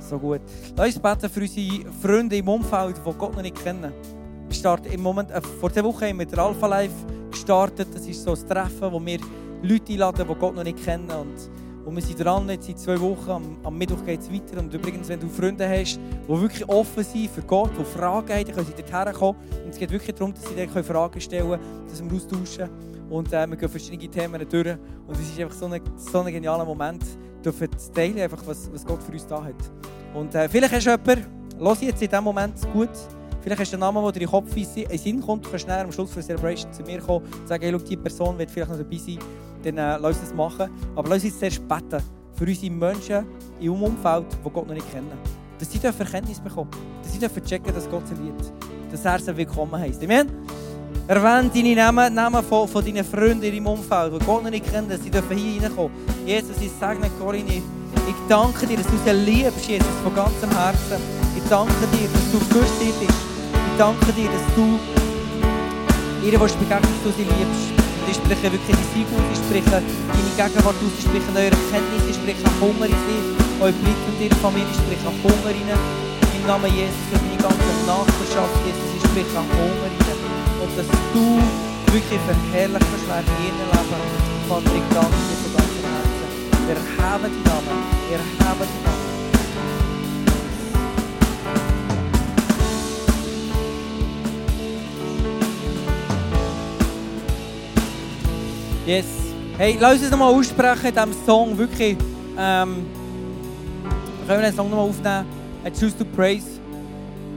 So 0.00 0.18
gut. 0.18 0.40
Lass 0.76 0.94
uns 0.94 0.98
beten 1.00 1.28
für 1.28 1.40
unsere 1.40 1.92
Freunde 2.00 2.36
im 2.36 2.48
Umfeld, 2.48 2.96
die 3.04 3.12
Gott 3.18 3.34
noch 3.34 3.42
nicht 3.42 3.62
kennen. 3.62 3.92
Wir 4.46 4.54
starten 4.54 4.92
im 4.92 5.02
Moment, 5.02 5.32
äh, 5.32 5.40
vor 5.40 5.72
zwei 5.72 5.82
Wochen 5.82 6.04
haben 6.04 6.18
wir 6.20 6.26
der 6.26 6.38
Alpha 6.38 6.66
Life 6.66 6.94
gestartet. 7.30 7.88
Das 7.92 8.06
ist 8.06 8.22
so 8.22 8.32
ein 8.32 8.48
Treffen, 8.48 8.92
wo 8.92 9.04
wir 9.04 9.18
Leute 9.62 9.92
einladen, 9.92 10.26
die 10.28 10.34
Gott 10.34 10.54
noch 10.54 10.62
nicht 10.62 10.84
kennen. 10.84 11.10
Und, 11.10 11.50
und 11.86 11.94
wir 11.94 12.02
sind 12.02 12.18
dran, 12.18 12.48
jetzt 12.48 12.66
seit 12.66 12.80
zwei 12.80 13.00
Wochen. 13.00 13.30
Am, 13.30 13.56
am 13.62 13.78
Mittwoch 13.78 14.04
geht 14.04 14.20
es 14.20 14.32
weiter. 14.32 14.58
Und 14.58 14.74
übrigens, 14.74 15.08
wenn 15.08 15.20
du 15.20 15.28
Freunde 15.28 15.68
hast, 15.68 15.98
die 15.98 16.28
wirklich 16.28 16.68
offen 16.68 17.04
sind 17.04 17.30
für 17.30 17.42
Gott, 17.42 17.70
die 17.78 17.84
Fragen 17.84 18.28
haben, 18.28 18.44
dann 18.44 18.54
können 18.56 18.66
sie 18.66 18.82
dorthin 18.82 19.14
kommen. 19.14 19.38
Und 19.64 19.70
es 19.70 19.78
geht 19.78 19.92
wirklich 19.92 20.12
darum, 20.12 20.34
dass 20.34 20.42
sie 20.48 20.56
dann 20.56 20.84
Fragen 20.84 21.20
stellen 21.20 21.48
können, 21.48 21.86
dass 21.88 22.02
wir 22.02 22.12
austauschen. 22.12 22.70
Und 23.08 23.32
äh, 23.32 23.46
wir 23.46 23.56
gehen 23.56 23.68
verschiedene 23.68 24.10
Themen 24.10 24.48
durch. 24.48 24.76
Und 25.06 25.14
es 25.14 25.20
ist 25.20 25.38
einfach 25.38 25.56
so 25.56 25.66
ein, 25.66 25.80
so 25.96 26.20
ein 26.22 26.32
genialer 26.32 26.64
Moment, 26.64 27.04
dürfen 27.44 27.68
zu 27.78 27.92
teilen, 27.92 28.18
einfach, 28.18 28.44
was, 28.44 28.68
was 28.72 28.84
Gott 28.84 29.00
für 29.00 29.12
uns 29.12 29.26
da 29.28 29.44
hat. 29.44 29.54
Und 30.12 30.34
äh, 30.34 30.48
vielleicht 30.48 30.74
hast 30.74 30.86
du 30.86 30.90
jemanden, 30.90 31.24
lass 31.56 31.80
jetzt 31.82 32.02
in 32.02 32.08
diesem 32.08 32.24
Moment 32.24 32.54
gut, 32.72 32.90
vielleicht 33.42 33.60
hast 33.60 33.72
du 33.72 33.76
einen 33.76 33.80
Namen, 33.82 34.02
der 34.02 34.10
dir 34.10 34.22
in 34.22 34.26
den 34.26 34.30
Kopf 34.30 34.56
in 34.56 34.98
Sinn 34.98 35.20
kommt, 35.20 35.46
du 35.46 35.50
kannst 35.50 35.68
am 35.68 35.92
Schluss 35.92 36.12
der 36.14 36.22
Celebration 36.24 36.72
zu 36.72 36.82
mir 36.82 36.98
kommen 36.98 37.24
und 37.24 37.46
sagen, 37.46 37.62
hey, 37.62 37.72
schau, 37.72 37.78
diese 37.78 38.00
Person 38.00 38.36
wird 38.38 38.50
vielleicht 38.50 38.72
noch 38.72 38.78
dabei 38.78 38.96
sein, 38.96 39.18
dann 39.66 39.78
äh, 39.78 39.98
lass 40.00 40.18
uns 40.18 40.28
das 40.28 40.34
machen. 40.34 40.70
Aber 40.94 41.08
lass 41.08 41.24
uns 41.24 41.38
zuerst 41.38 41.66
beten 41.66 42.02
für 42.34 42.44
unsere 42.44 42.72
Menschen 42.72 43.26
im 43.60 43.82
Umfeld, 43.82 44.26
die 44.32 44.50
Gott 44.50 44.66
noch 44.66 44.74
nicht 44.74 44.90
kennen. 44.92 45.10
Dass 45.58 45.70
sie 45.70 45.78
Verkenntnis 45.78 46.38
bekommen, 46.40 46.70
dass 47.02 47.12
sie 47.12 47.40
checken, 47.40 47.74
dass 47.74 47.88
Gott 47.88 48.06
sie 48.06 48.14
liebt, 48.14 48.52
dass 48.90 49.04
er 49.04 49.18
sie 49.18 49.36
willkommen 49.36 49.76
heisst. 49.76 50.02
Amen? 50.02 50.28
Erwähne 51.08 51.50
deine 51.54 51.76
Namen, 51.76 52.14
Namen 52.14 52.42
von, 52.42 52.68
von 52.68 52.84
deinen 52.84 53.04
Freunden 53.04 53.42
in 53.42 53.52
deinem 53.52 53.66
Umfeld, 53.66 54.20
die 54.20 54.24
Gott 54.24 54.42
noch 54.42 54.50
nicht 54.50 54.70
kennen, 54.70 54.88
dass 54.88 55.02
sie 55.02 55.10
dürfen 55.10 55.36
hier 55.36 55.62
reinkommen. 55.62 55.92
Jesus, 56.26 56.56
ich 56.60 56.70
segne 56.78 57.08
Corinne. 57.18 57.62
Ich 58.08 58.14
danke 58.28 58.66
dir, 58.66 58.76
dass 58.76 58.86
du 58.86 58.98
sie 59.04 59.12
liebst, 59.12 59.66
Jesus, 59.66 59.86
von 60.02 60.14
ganzem 60.14 60.50
Herzen. 60.50 61.00
Ich 61.36 61.48
danke 61.48 61.72
dir, 61.92 62.08
dass 62.12 62.32
du 62.32 62.38
für 62.38 62.66
sie 62.78 62.92
bist. 63.00 63.18
Ich 63.52 63.78
danke 63.78 64.12
dir, 64.12 64.28
dass 64.28 64.54
du 64.54 64.78
ihr 66.26 66.40
willst 66.40 66.58
begegnen, 66.58 66.82
dass 66.82 67.02
du 67.04 67.22
sie 67.22 67.24
liebst. 67.24 67.75
Spreche 68.14 68.50
wirklich 68.52 68.76
die 68.76 68.88
Sieg 68.94 69.06
aus, 69.14 69.26
ich 69.34 69.38
spreche 69.38 69.82
deine 69.82 70.32
Gegenwart 70.34 70.78
aus, 70.78 70.94
ich 70.98 71.06
spreche 71.06 71.30
neue 71.34 71.50
Erkenntnis, 71.50 72.04
ich 72.10 72.18
spreche 72.18 72.46
Hunger 72.58 72.86
in 72.86 72.98
sie, 73.06 73.20
euer 73.58 73.74
Blick 73.82 74.00
und 74.06 74.18
ihre 74.18 74.34
Familie, 74.42 74.70
ich 74.70 74.78
spreche 74.78 75.10
Hunger 75.10 75.50
rein. 75.50 75.78
Im 76.34 76.42
Namen 76.46 76.70
Jesus 76.74 76.98
für 77.10 77.22
deine 77.22 77.38
ganze 77.38 77.70
Nachbarschaft, 77.86 78.54
Jesus, 78.66 78.90
ich 78.98 79.04
spreche 79.06 79.38
Hunger 79.38 79.90
rein. 79.90 80.22
Und 80.58 80.72
dass 80.74 80.90
du 81.14 81.38
wirklich 81.94 82.22
verherrlicht 82.26 82.88
wirst 82.90 83.06
in 83.06 83.46
ihrem 83.46 83.62
Leben. 83.62 84.26
Vater, 84.50 84.74
ich 84.74 84.86
danke 84.90 85.18
dir 85.26 85.38
von 85.42 85.50
ganzem 85.54 85.86
Herzen. 85.86 86.30
Wir 86.66 86.78
haben 86.98 87.30
die 87.30 87.42
Namen, 87.46 87.78
wir 88.10 88.22
haben 88.42 88.66
die 88.66 88.80
Namen. 88.82 89.25
Yes. 98.86 99.04
Hey, 99.58 99.76
lass 99.80 100.00
uns 100.00 100.12
nochmal 100.12 100.32
aussprechen 100.32 100.86
in 100.86 100.94
diesem 100.94 101.12
Song. 101.26 101.58
Wirklich, 101.58 101.96
ähm, 102.38 102.86
können 104.28 104.40
wir 104.40 104.48
den 104.48 104.54
Song 104.54 104.70
nochmal 104.70 104.88
aufnehmen? 104.88 105.26
I 105.66 105.70
choose 105.70 105.98
to 105.98 106.04
praise. 106.04 106.60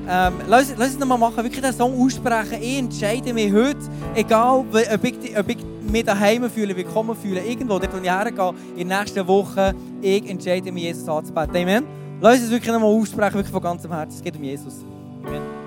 Ähm, 0.07 0.33
lass, 0.47 0.71
lass 0.77 0.89
uns 0.89 0.99
nochmal 0.99 1.17
machen, 1.17 1.37
wirklich 1.37 1.61
den 1.61 1.73
Song 1.73 1.99
aussprechen. 1.99 2.61
Ich 2.61 2.77
entscheide 2.77 3.33
mich 3.33 3.51
heute, 3.51 3.79
egal 4.13 4.63
ob 4.93 5.03
ich, 5.03 5.37
ob 5.39 5.49
ich 5.49 5.57
mich 5.91 6.03
daheim 6.03 6.47
fühle, 6.51 6.75
willkommen 6.75 7.15
fühle, 7.15 7.43
irgendwo, 7.43 7.79
dort 7.79 7.93
wo 7.93 7.97
ich 7.97 8.03
hergehe, 8.03 8.53
in 8.75 8.87
der 8.87 8.99
nächsten 8.99 9.27
Woche, 9.27 9.73
ich 10.03 10.29
entscheide 10.29 10.71
mich, 10.71 10.83
Jesus 10.83 11.09
anzubeten. 11.09 11.55
Amen. 11.55 11.83
Lass 12.21 12.41
uns 12.41 12.51
wirklich 12.51 12.71
nochmal 12.71 12.91
aussprechen, 12.91 13.33
wirklich 13.33 13.51
von 13.51 13.63
ganzem 13.63 13.91
Herzen. 13.91 14.17
Es 14.17 14.23
geht 14.23 14.35
um 14.35 14.43
Jesus. 14.43 14.85
Amen. 15.25 15.58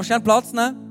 Darfst 0.00 0.08
gerne 0.08 0.24
Platz 0.24 0.52
nehmen. 0.52 0.86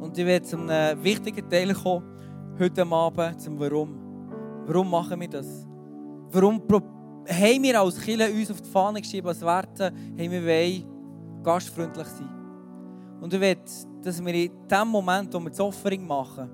Und 0.00 0.16
ich 0.18 0.26
werde 0.26 0.46
zum 0.46 0.68
wichtigen 0.68 1.48
Teil 1.48 1.74
kommen, 1.74 2.04
heute 2.58 2.86
Abend, 2.86 3.40
zum 3.40 3.58
Warum. 3.58 3.98
Warum 4.66 4.90
machen 4.90 5.20
wir 5.20 5.28
das? 5.28 5.66
Warum 6.30 6.62
haben 7.28 7.62
wir 7.62 7.80
als 7.80 8.00
Kirche 8.00 8.32
uns 8.32 8.50
auf 8.50 8.60
die 8.60 8.70
Fahne 8.70 9.00
geschrieben, 9.00 9.28
als 9.28 9.40
Werte, 9.40 9.86
haben 9.86 10.30
wir 10.30 10.42
wollen 10.42 11.42
gastfreundlich 11.42 12.06
sein. 12.06 12.28
Und 13.20 13.32
ich 13.32 13.40
will, 13.40 13.56
dass 14.02 14.24
wir 14.24 14.34
in 14.34 14.50
dem 14.70 14.88
Moment, 14.88 15.32
wo 15.32 15.40
wir 15.40 15.50
das 15.50 15.60
Offering 15.60 16.06
machen, 16.06 16.50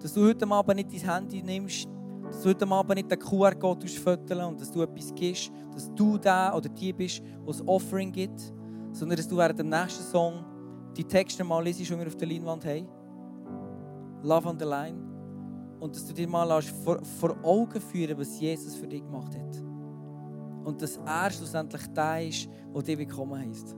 dass 0.00 0.12
du 0.12 0.26
heute 0.26 0.46
Abend 0.50 0.76
nicht 0.76 0.92
dein 0.92 1.14
Handy 1.14 1.42
nimmst, 1.42 1.88
dass 2.26 2.42
du 2.42 2.48
heute 2.48 2.68
Abend 2.68 2.96
nicht 2.96 3.10
den 3.10 3.18
QR-Code 3.18 3.88
föteln 3.88 4.44
und 4.44 4.60
dass 4.60 4.70
du 4.70 4.82
etwas 4.82 5.14
gibst, 5.14 5.50
dass 5.72 5.92
du 5.94 6.18
der 6.18 6.52
oder 6.54 6.68
die 6.68 6.92
bist, 6.92 7.20
der 7.20 7.46
das 7.46 7.66
Offering 7.66 8.12
gibt, 8.12 8.52
sondern 8.92 9.16
dass 9.16 9.28
du 9.28 9.36
während 9.36 9.58
dem 9.58 9.68
nächsten 9.68 10.02
Song 10.04 10.44
die 10.96 11.04
Texte 11.04 11.44
mal 11.44 11.62
liest, 11.62 11.80
die 11.80 11.88
wir 11.88 12.06
auf 12.06 12.16
der 12.16 12.28
Leinwand 12.28 12.64
haben. 12.64 12.88
Love 14.22 14.48
on 14.48 14.58
the 14.58 14.64
Line. 14.64 14.98
Und 15.78 15.94
dass 15.94 16.06
du 16.06 16.14
dir 16.14 16.26
mal 16.26 16.44
lässt 16.44 16.70
vor, 16.82 16.98
vor 17.20 17.36
Augen 17.42 17.80
führen 17.80 18.18
was 18.18 18.40
Jesus 18.40 18.74
für 18.76 18.86
dich 18.86 19.02
gemacht 19.02 19.34
hat. 19.34 19.62
und 20.66 20.82
dass 20.82 20.96
er 20.96 21.30
schlussendlich 21.30 21.86
der 21.94 22.26
ist, 22.26 22.48
der 22.74 22.82
dich 22.82 22.98
willkommen 22.98 23.38
heisst. 23.38 23.72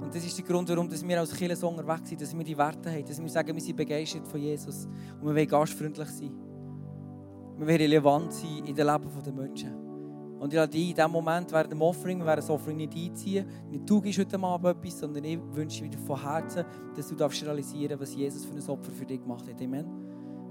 Und 0.00 0.12
das 0.12 0.24
ist 0.24 0.38
der 0.38 0.44
Grund, 0.44 0.68
warum 0.70 0.90
wir 0.90 1.20
als 1.20 1.34
Kirche 1.34 1.54
so 1.54 1.68
unterwegs 1.68 2.08
sind, 2.08 2.20
dass 2.20 2.36
wir 2.36 2.42
die 2.42 2.56
Werte 2.56 2.90
haben, 2.90 3.04
dass 3.04 3.20
wir 3.20 3.28
sagen, 3.28 3.54
wir 3.54 3.62
sind 3.62 3.76
begeistert 3.76 4.26
von 4.26 4.40
Jesus 4.40 4.86
und 5.20 5.26
wir 5.26 5.34
wollen 5.34 5.46
gastfreundlich 5.46 6.08
sein. 6.08 6.32
Wir 7.58 7.66
wollen 7.66 7.76
relevant 7.76 8.32
sein 8.32 8.64
in 8.66 8.74
den 8.74 8.86
Leben 8.86 9.08
der 9.24 9.32
Menschen. 9.32 9.82
Und 10.42 10.52
ich 10.52 10.56
lade 10.56 10.72
dich 10.72 10.90
in 10.90 10.96
diesem 10.96 11.12
Moment 11.12 11.52
während 11.52 11.70
dem 11.70 11.82
Offering, 11.82 12.18
wir 12.18 12.26
werden 12.26 12.40
das 12.40 12.50
Offering 12.50 12.76
nicht 12.76 12.96
einziehen, 12.96 13.46
nicht 13.70 13.88
du 13.88 14.00
gibst 14.00 14.18
heute 14.18 14.42
Abend 14.42 14.76
etwas, 14.76 14.98
sondern 14.98 15.22
ich 15.22 15.38
wünsche 15.52 15.88
dir 15.88 15.98
von 15.98 16.20
Herzen, 16.20 16.64
dass 16.96 17.08
du 17.08 17.14
darfst 17.14 17.44
realisieren 17.44 18.00
was 18.00 18.14
Jesus 18.14 18.44
für 18.44 18.54
ein 18.54 18.68
Opfer 18.68 18.90
für 18.90 19.06
dich 19.06 19.20
gemacht 19.20 19.48
hat. 19.48 19.62
Amen. 19.62 19.86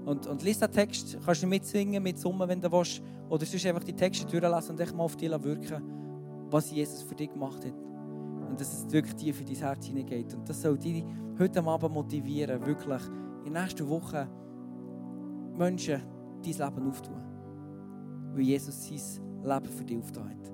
Und, 0.06 0.26
und 0.26 0.42
lies 0.42 0.58
den 0.58 0.72
Text, 0.72 1.18
kannst 1.24 1.42
du 1.42 1.46
mitsingen, 1.46 2.02
mitsummen, 2.02 2.48
wenn 2.48 2.60
du 2.60 2.72
willst. 2.72 3.02
Oder 3.28 3.44
sonst 3.44 3.66
einfach 3.66 3.84
die 3.84 3.92
Texte 3.92 4.26
durchlesen 4.26 4.70
und 4.70 4.80
echt 4.80 4.94
mal 4.94 5.04
auf 5.04 5.16
dich 5.16 5.30
wirken, 5.30 5.82
was 6.50 6.70
Jesus 6.70 7.02
für 7.02 7.14
dich 7.14 7.30
gemacht 7.30 7.64
hat. 7.64 7.74
Und 8.48 8.60
dass 8.60 8.72
es 8.72 8.92
wirklich 8.92 9.14
tief 9.14 9.40
in 9.40 9.46
dein 9.46 9.56
Herz 9.56 9.86
hineingeht. 9.86 10.34
Und 10.34 10.48
das 10.48 10.62
soll 10.62 10.78
dich 10.78 11.04
heute 11.38 11.62
Abend 11.62 11.92
motivieren, 11.92 12.64
wirklich 12.66 13.02
in 13.44 13.52
den 13.52 13.62
nächsten 13.62 13.88
Wochen 13.88 14.26
Menschen 15.56 16.02
dein 16.42 16.74
Leben 16.74 16.88
auftun. 16.88 17.22
Weil 18.34 18.42
Jesus 18.42 18.86
sein 18.86 19.42
Leben 19.42 19.66
für 19.66 19.84
dich 19.84 19.98
aufgetan. 19.98 20.51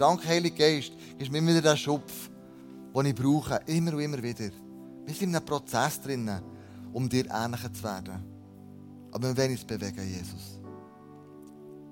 Danke, 0.00 0.28
Heiliger 0.28 0.56
Geist, 0.56 0.92
gibst 1.18 1.30
mir 1.30 1.46
wieder 1.46 1.60
den 1.60 1.76
Schupf, 1.76 2.30
den 2.96 3.04
ich 3.04 3.14
brauche. 3.14 3.60
Immer 3.66 3.92
und 3.92 4.00
immer 4.00 4.22
wieder. 4.22 4.48
Wir 5.04 5.14
sind 5.14 5.28
in 5.28 5.36
einem 5.36 5.44
Prozess 5.44 6.00
drin, 6.00 6.40
um 6.94 7.06
dir 7.06 7.26
ähnlicher 7.30 7.70
zu 7.70 7.82
werden. 7.82 8.24
Aber 9.12 9.28
wir 9.28 9.36
wollen 9.36 9.50
uns 9.50 9.62
bewegen, 9.62 10.08
Jesus. 10.08 10.58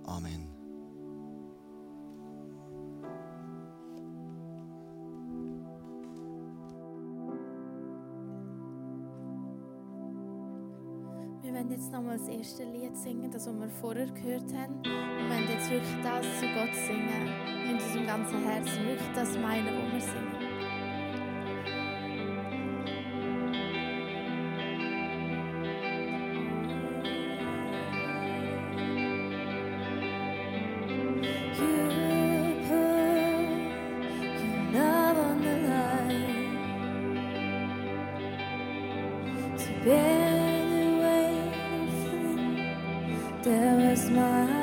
Amen. 0.06 0.47
Werden 11.68 11.80
jetzt 11.80 11.92
nochmal 11.92 12.16
das 12.16 12.28
erste 12.28 12.64
Lied 12.64 12.96
singen, 12.96 13.30
das 13.30 13.46
wir 13.46 13.68
vorher 13.80 14.06
gehört 14.06 14.52
haben. 14.54 14.76
Und 14.76 14.84
wir 14.84 15.28
werden 15.28 15.48
jetzt 15.50 15.70
wirklich 15.70 16.02
das 16.02 16.24
zu 16.40 16.46
Gott 16.54 16.74
singen. 16.86 17.28
Mit 17.66 17.82
unserem 17.82 18.06
ganzen 18.06 18.42
Herzen. 18.42 18.86
Wirklich 18.86 19.08
das 19.14 19.36
meinen, 19.36 19.66
was 19.66 19.92
wir 19.92 20.00
singen. 20.00 20.37
There 43.42 43.76
was 43.76 44.10
my 44.10 44.57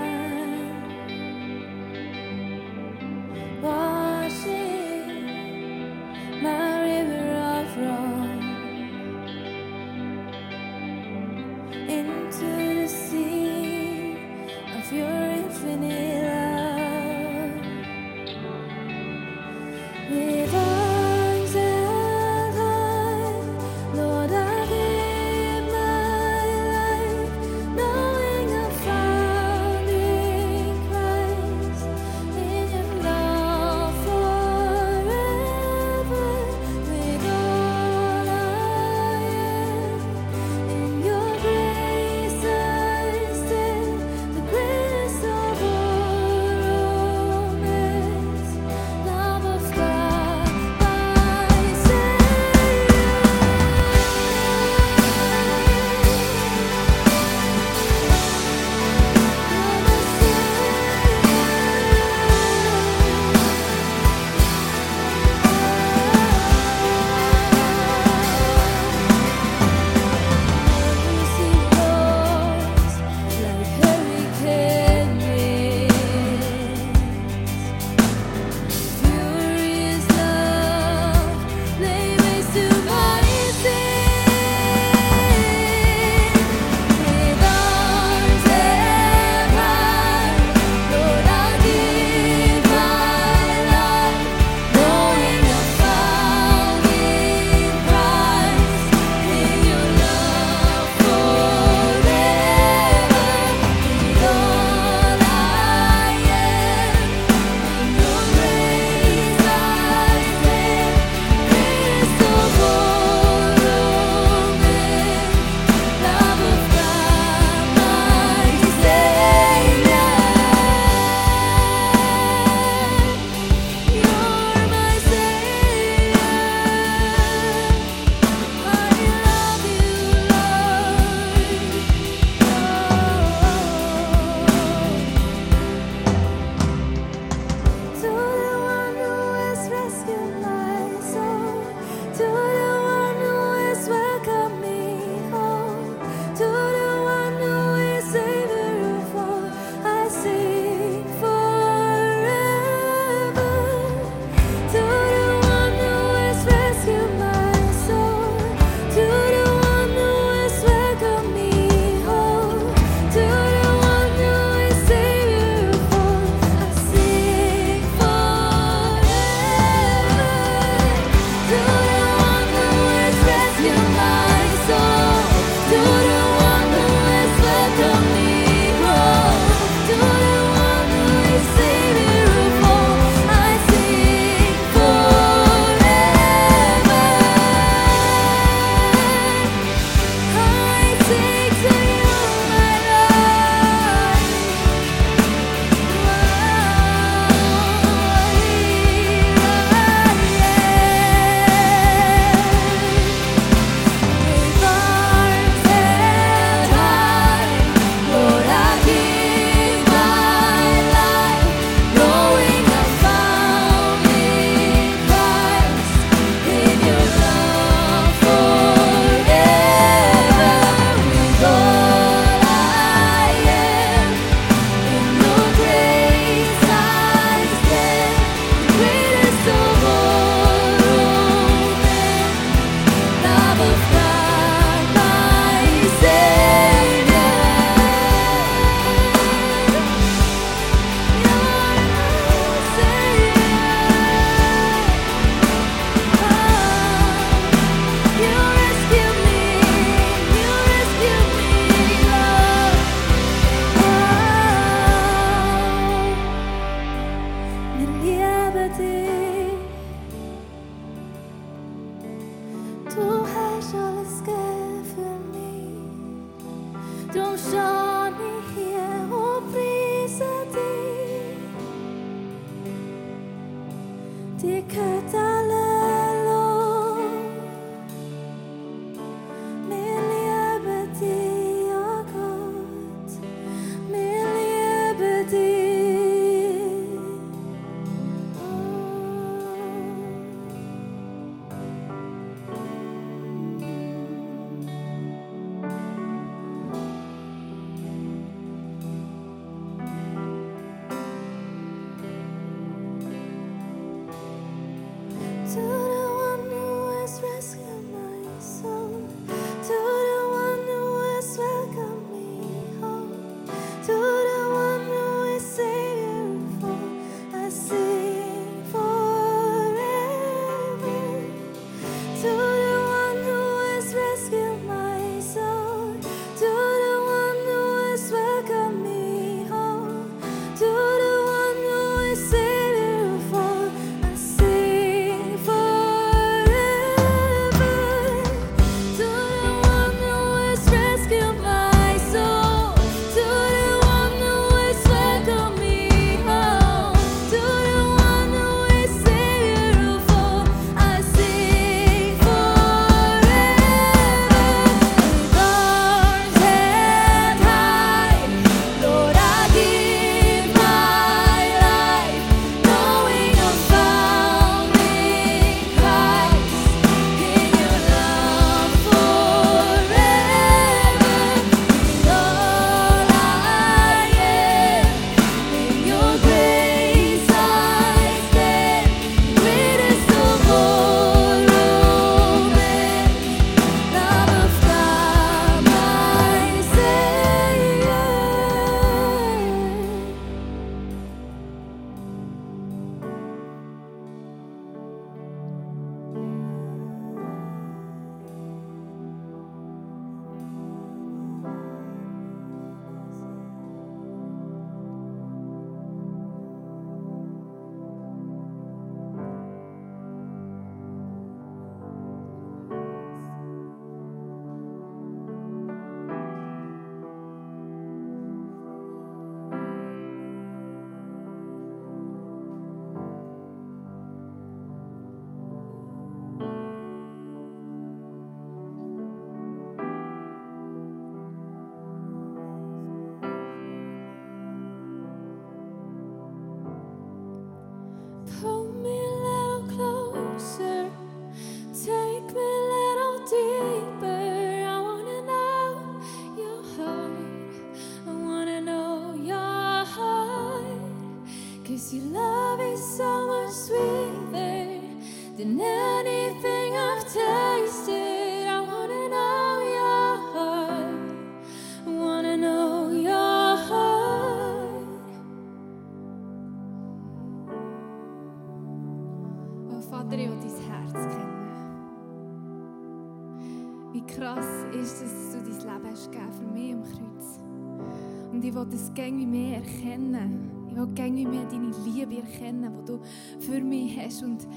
gängig 478.95 479.27
mehr 479.27 479.57
erkennen. 479.57 480.67
Ich 480.69 480.75
will 480.75 480.87
gängig 480.95 481.27
mehr 481.27 481.45
deine 481.45 481.71
Liebe 481.85 482.17
erkennen, 482.17 482.73
die 482.79 482.85
du 482.85 482.99
für 483.39 483.61
mich 483.61 483.99
hast. 483.99 484.23
Und, 484.23 484.47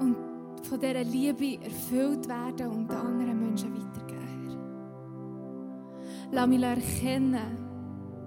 und 0.00 0.16
von 0.62 0.78
dieser 0.78 1.04
Liebe 1.04 1.64
erfüllt 1.64 2.28
werden 2.28 2.68
und 2.68 2.90
anderen 2.90 3.40
Menschen 3.40 3.74
weitergeben. 3.74 4.58
Lass 6.30 6.46
mich 6.46 6.62
erkennen, 6.62 7.58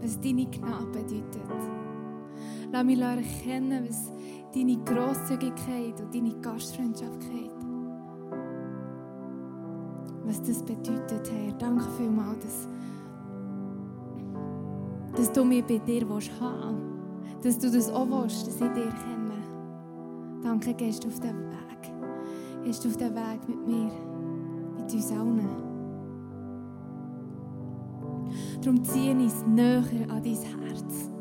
was 0.02 0.20
deine 0.20 0.46
Gnade 0.46 0.86
bedeutet. 0.92 1.42
Lass 2.72 2.84
mich 2.84 3.00
erkennen, 3.00 3.88
was 3.88 4.12
deine 4.54 4.78
Grosszügigkeit 4.84 6.02
und 6.02 6.14
deine 6.14 6.34
Gastfreundschaftkeit 6.42 7.56
was 10.26 10.42
das 10.42 10.64
bedeutet, 10.64 11.32
Herr. 11.32 11.54
Danke 11.54 11.86
vielmals, 11.98 12.44
dass, 12.44 12.68
dass 15.16 15.32
du 15.32 15.44
mich 15.44 15.64
bei 15.64 15.78
dir 15.78 16.08
willst 16.10 16.32
haben 16.40 16.78
Dass 17.42 17.58
du 17.58 17.72
das 17.72 17.90
auch 17.90 18.08
willst, 18.08 18.48
dass 18.48 18.56
ich 18.56 18.74
dir 18.74 18.90
kenne. 18.90 19.34
Danke, 20.42 20.74
gehst 20.74 21.04
du 21.04 21.08
auf 21.08 21.20
den 21.20 21.38
Weg. 21.50 21.94
Gehst 22.64 22.84
du 22.84 22.90
auf 22.90 22.98
den 22.98 23.16
Weg 23.16 23.48
mit 23.48 23.68
mir, 23.68 23.92
mit 24.78 24.94
uns 24.94 25.12
allen. 25.12 25.50
Darum 28.62 28.84
zieh 28.84 29.12
uns 29.12 29.46
näher 29.46 29.84
an 30.10 30.24
dein 30.24 30.36
Herz. 30.36 31.12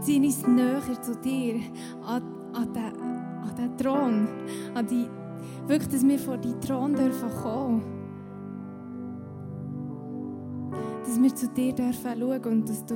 Zieh 0.00 0.18
uns 0.18 0.46
näher 0.46 1.02
zu 1.02 1.14
dir, 1.16 1.60
an, 2.06 2.22
an, 2.54 2.72
den, 2.72 3.02
an 3.02 3.54
den 3.56 3.76
Thron. 3.76 4.28
An 4.74 4.86
die, 4.86 5.06
wirklich, 5.66 5.88
dass 5.88 6.06
wir 6.06 6.18
vor 6.18 6.38
deinen 6.38 6.60
Thron 6.60 6.94
dürfen 6.94 7.30
kommen 7.42 7.99
dass 11.20 11.32
wir 11.32 11.36
zu 11.36 11.48
dir 11.48 11.72
dürfen 11.74 12.18
schauen 12.18 12.44
und 12.44 12.68
dass 12.68 12.84
du 12.86 12.94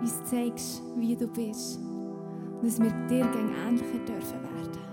uns 0.00 0.22
zeigst, 0.24 0.82
wie 0.96 1.16
du 1.16 1.26
bist. 1.26 1.78
Und 1.80 2.64
dass 2.64 2.78
wir 2.78 2.90
dir 3.08 3.26
gegen 3.26 3.54
ähnlicher 3.66 4.04
dürfen 4.06 4.42
werden. 4.42 4.83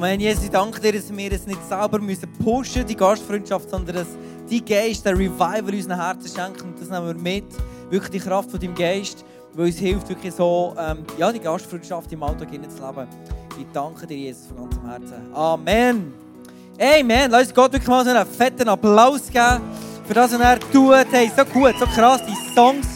Amen. 0.00 0.18
Jesus, 0.18 0.44
ich 0.44 0.50
danke 0.50 0.80
dir, 0.80 0.94
dass 0.94 1.14
wir 1.14 1.30
es 1.30 1.46
nicht 1.46 1.60
selber 1.68 1.98
müssen 1.98 2.26
pushen, 2.42 2.86
die 2.86 2.96
Gastfreundschaft, 2.96 3.68
sondern 3.68 3.96
dass 3.96 4.06
die 4.48 4.64
Geist, 4.64 5.04
der 5.04 5.12
Revival 5.12 5.74
unseren 5.74 6.00
Herzen 6.00 6.34
schenkt. 6.34 6.62
Und 6.62 6.80
das 6.80 6.88
nehmen 6.88 7.06
wir 7.06 7.14
mit. 7.14 7.44
Wirklich 7.90 8.10
die 8.10 8.18
Kraft 8.18 8.50
von 8.50 8.58
deinem 8.58 8.74
Geist, 8.74 9.26
die 9.54 9.60
uns 9.60 9.76
hilft, 9.76 10.08
wirklich 10.08 10.32
so, 10.32 10.74
ähm, 10.78 11.04
ja, 11.18 11.30
die 11.30 11.38
Gastfreundschaft 11.38 12.10
im 12.12 12.22
Alltag 12.22 12.48
zu 12.48 12.56
leben. 12.56 13.08
Ich 13.58 13.66
danke 13.74 14.06
dir, 14.06 14.16
Jesus, 14.16 14.46
von 14.46 14.70
ganzem 14.70 14.88
Herzen. 14.88 15.34
Amen. 15.34 16.14
Amen. 16.80 17.30
Lass 17.30 17.48
uns 17.48 17.54
Gott 17.54 17.70
wirklich 17.70 17.88
mal 17.88 18.02
so 18.02 18.10
einen 18.10 18.26
fetten 18.26 18.70
Applaus 18.70 19.26
geben 19.26 19.60
für 20.06 20.14
das, 20.14 20.32
was 20.32 20.40
er 20.40 20.60
tut. 20.60 21.12
Hey, 21.12 21.30
so 21.36 21.44
gut, 21.44 21.74
so 21.78 21.84
krass, 21.84 22.22
die 22.26 22.54
Songs, 22.54 22.86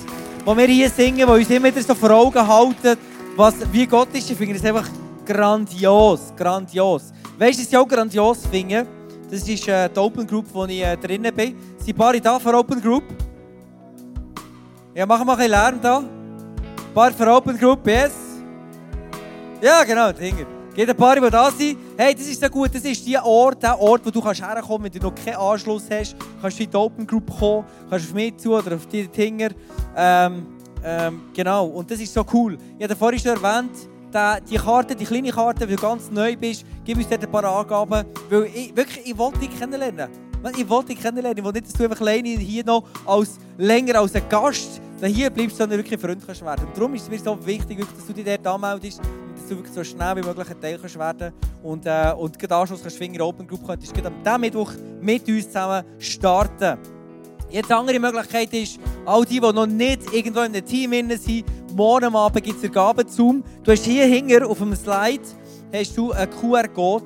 die 0.40 0.56
wir 0.56 0.66
hier 0.66 0.88
singen, 0.88 1.18
die 1.18 1.24
uns 1.24 1.50
immer 1.50 1.66
wieder 1.66 1.82
so 1.82 1.94
vor 1.94 2.12
Augen 2.12 2.48
halten, 2.48 2.98
was, 3.36 3.56
wie 3.70 3.86
Gott 3.86 4.08
ist. 4.14 4.30
Ich 4.30 4.38
finde 4.38 4.54
das 4.54 4.64
einfach 4.64 4.88
grandios, 5.24 6.32
grandios. 6.36 7.12
Weißt 7.38 7.58
du, 7.58 7.62
was 7.62 7.68
ich 7.68 7.76
auch 7.76 7.88
grandios 7.88 8.46
finde? 8.46 8.86
Das 9.30 9.48
ist 9.48 9.66
äh, 9.66 9.88
die 9.88 9.98
Open 9.98 10.26
Group, 10.26 10.46
wo 10.52 10.64
ich 10.66 10.82
äh, 10.82 10.96
drinnen 10.96 11.34
bin. 11.34 11.56
Sind 11.78 11.88
ein 11.88 11.96
paar 11.96 12.12
da 12.18 12.38
für 12.38 12.54
Open 12.54 12.80
Group? 12.80 13.04
Ja, 14.94 15.06
machen 15.06 15.26
wir 15.26 15.32
ein 15.32 15.38
bisschen 15.38 15.50
Lärm 15.50 15.80
da. 15.80 15.98
Ein 15.98 16.94
paar 16.94 17.10
für 17.12 17.26
Open 17.26 17.58
Group, 17.58 17.86
yes? 17.86 18.12
Ja, 19.60 19.82
genau, 19.82 20.12
dahinter. 20.12 20.46
Gibt 20.74 20.90
ein 20.90 20.96
paar, 20.96 21.20
die 21.20 21.30
da 21.30 21.50
sind. 21.50 21.78
Hey, 21.96 22.14
das 22.14 22.26
ist 22.26 22.40
so 22.40 22.48
gut. 22.48 22.74
Das 22.74 22.84
ist 22.84 23.06
der 23.06 23.24
Ort, 23.24 23.62
der 23.62 23.80
Ort, 23.80 24.04
wo 24.04 24.10
du 24.10 24.20
kannst 24.20 24.42
herkommen 24.42 24.90
kannst, 24.90 24.94
wenn 24.94 25.00
du 25.00 25.08
noch 25.08 25.14
keinen 25.14 25.36
Anschluss 25.36 25.84
hast. 25.90 26.16
Kannst 26.40 26.58
du 26.58 26.64
in 26.64 26.70
die 26.70 26.76
Open 26.76 27.06
Group 27.06 27.30
kommen, 27.38 27.64
kannst 27.88 28.08
auf 28.08 28.14
mich 28.14 28.36
zu 28.36 28.54
oder 28.54 28.74
auf 28.74 28.86
die 28.86 29.06
Tinger. 29.06 29.50
Ähm, 29.96 30.46
ähm, 30.84 31.22
genau, 31.32 31.66
und 31.66 31.90
das 31.90 32.00
ist 32.00 32.12
so 32.12 32.24
cool. 32.32 32.58
Ich 32.76 32.84
habe 32.84 32.94
vorhin 32.94 33.18
schon 33.18 33.30
erwähnt, 33.30 33.70
die, 34.14 34.50
die 34.50 34.56
Karte, 34.56 34.94
die 34.94 35.04
kleine 35.04 35.30
Karte, 35.30 35.68
weil 35.68 35.76
du 35.76 35.82
ganz 35.82 36.10
neu 36.10 36.36
bist, 36.36 36.64
gib 36.84 36.96
uns 36.98 37.08
dort 37.08 37.22
ein 37.22 37.30
paar 37.30 37.44
Angaben. 37.44 38.06
Weil 38.30 38.44
ich, 38.54 38.76
wirklich, 38.76 39.06
ich 39.06 39.18
wollte 39.18 39.40
dich 39.40 39.58
kennenlernen. 39.58 40.08
Ich 40.56 40.68
wollte 40.68 40.88
dich 40.94 41.00
kennenlernen. 41.00 41.38
Ich 41.38 41.44
will 41.44 41.52
nicht, 41.52 41.66
dass 41.66 41.72
du 41.72 41.84
einfach 41.84 42.00
alleine 42.00 42.28
hier 42.28 42.64
noch 42.64 42.84
als, 43.06 43.38
länger 43.58 44.00
als 44.00 44.14
ein 44.14 44.28
Gast 44.28 44.80
hier 45.02 45.30
bleibst, 45.30 45.56
sondern 45.56 45.78
wirklich 45.78 46.00
Freund 46.00 46.26
werden. 46.26 46.66
Und 46.66 46.76
darum 46.76 46.94
ist 46.94 47.02
es 47.02 47.10
mir 47.10 47.18
so 47.18 47.38
wichtig, 47.44 47.78
dass 47.78 48.06
du 48.06 48.12
dich 48.12 48.24
dort 48.24 48.46
anmeldest 48.46 49.00
und 49.00 49.36
dass 49.36 49.48
du 49.48 49.56
wirklich 49.56 49.74
so 49.74 49.84
schnell 49.84 50.16
wie 50.16 50.22
möglich 50.22 50.48
ein 50.48 50.60
Teil 50.60 50.78
kannst 50.78 50.98
werden 50.98 51.32
und, 51.62 51.84
äh, 51.84 52.12
und 52.16 52.38
gerade 52.38 52.54
Anschluss 52.54 52.82
kannst 52.82 52.96
Finger 52.96 53.26
Open 53.26 53.46
Group 53.46 53.66
könntest 53.66 53.94
am 54.04 54.22
diesem 54.22 54.40
Mittwoch 54.40 54.72
mit 55.00 55.28
uns 55.28 55.46
zusammen 55.46 55.84
starten. 55.98 56.78
Jetzt 57.50 57.70
eine 57.70 57.80
andere 57.80 58.00
Möglichkeit 58.00 58.52
ist, 58.52 58.80
all 59.04 59.24
die, 59.24 59.40
die 59.40 59.52
noch 59.52 59.66
nicht 59.66 60.12
irgendwo 60.12 60.40
in 60.40 60.54
einem 60.54 60.64
Team 60.64 60.92
sind, 61.16 61.44
morgen 61.74 62.14
Abend 62.16 62.42
gibt 62.42 62.62
es 62.62 62.72
Gaben 62.72 63.08
Zoom. 63.08 63.44
Du 63.62 63.72
hast 63.72 63.84
hier 63.84 64.06
hinten 64.06 64.42
auf 64.42 64.58
dem 64.58 64.74
Slide 64.74 65.22
hast 65.72 65.96
du 65.96 66.12
einen 66.12 66.30
QR-Code 66.30 67.04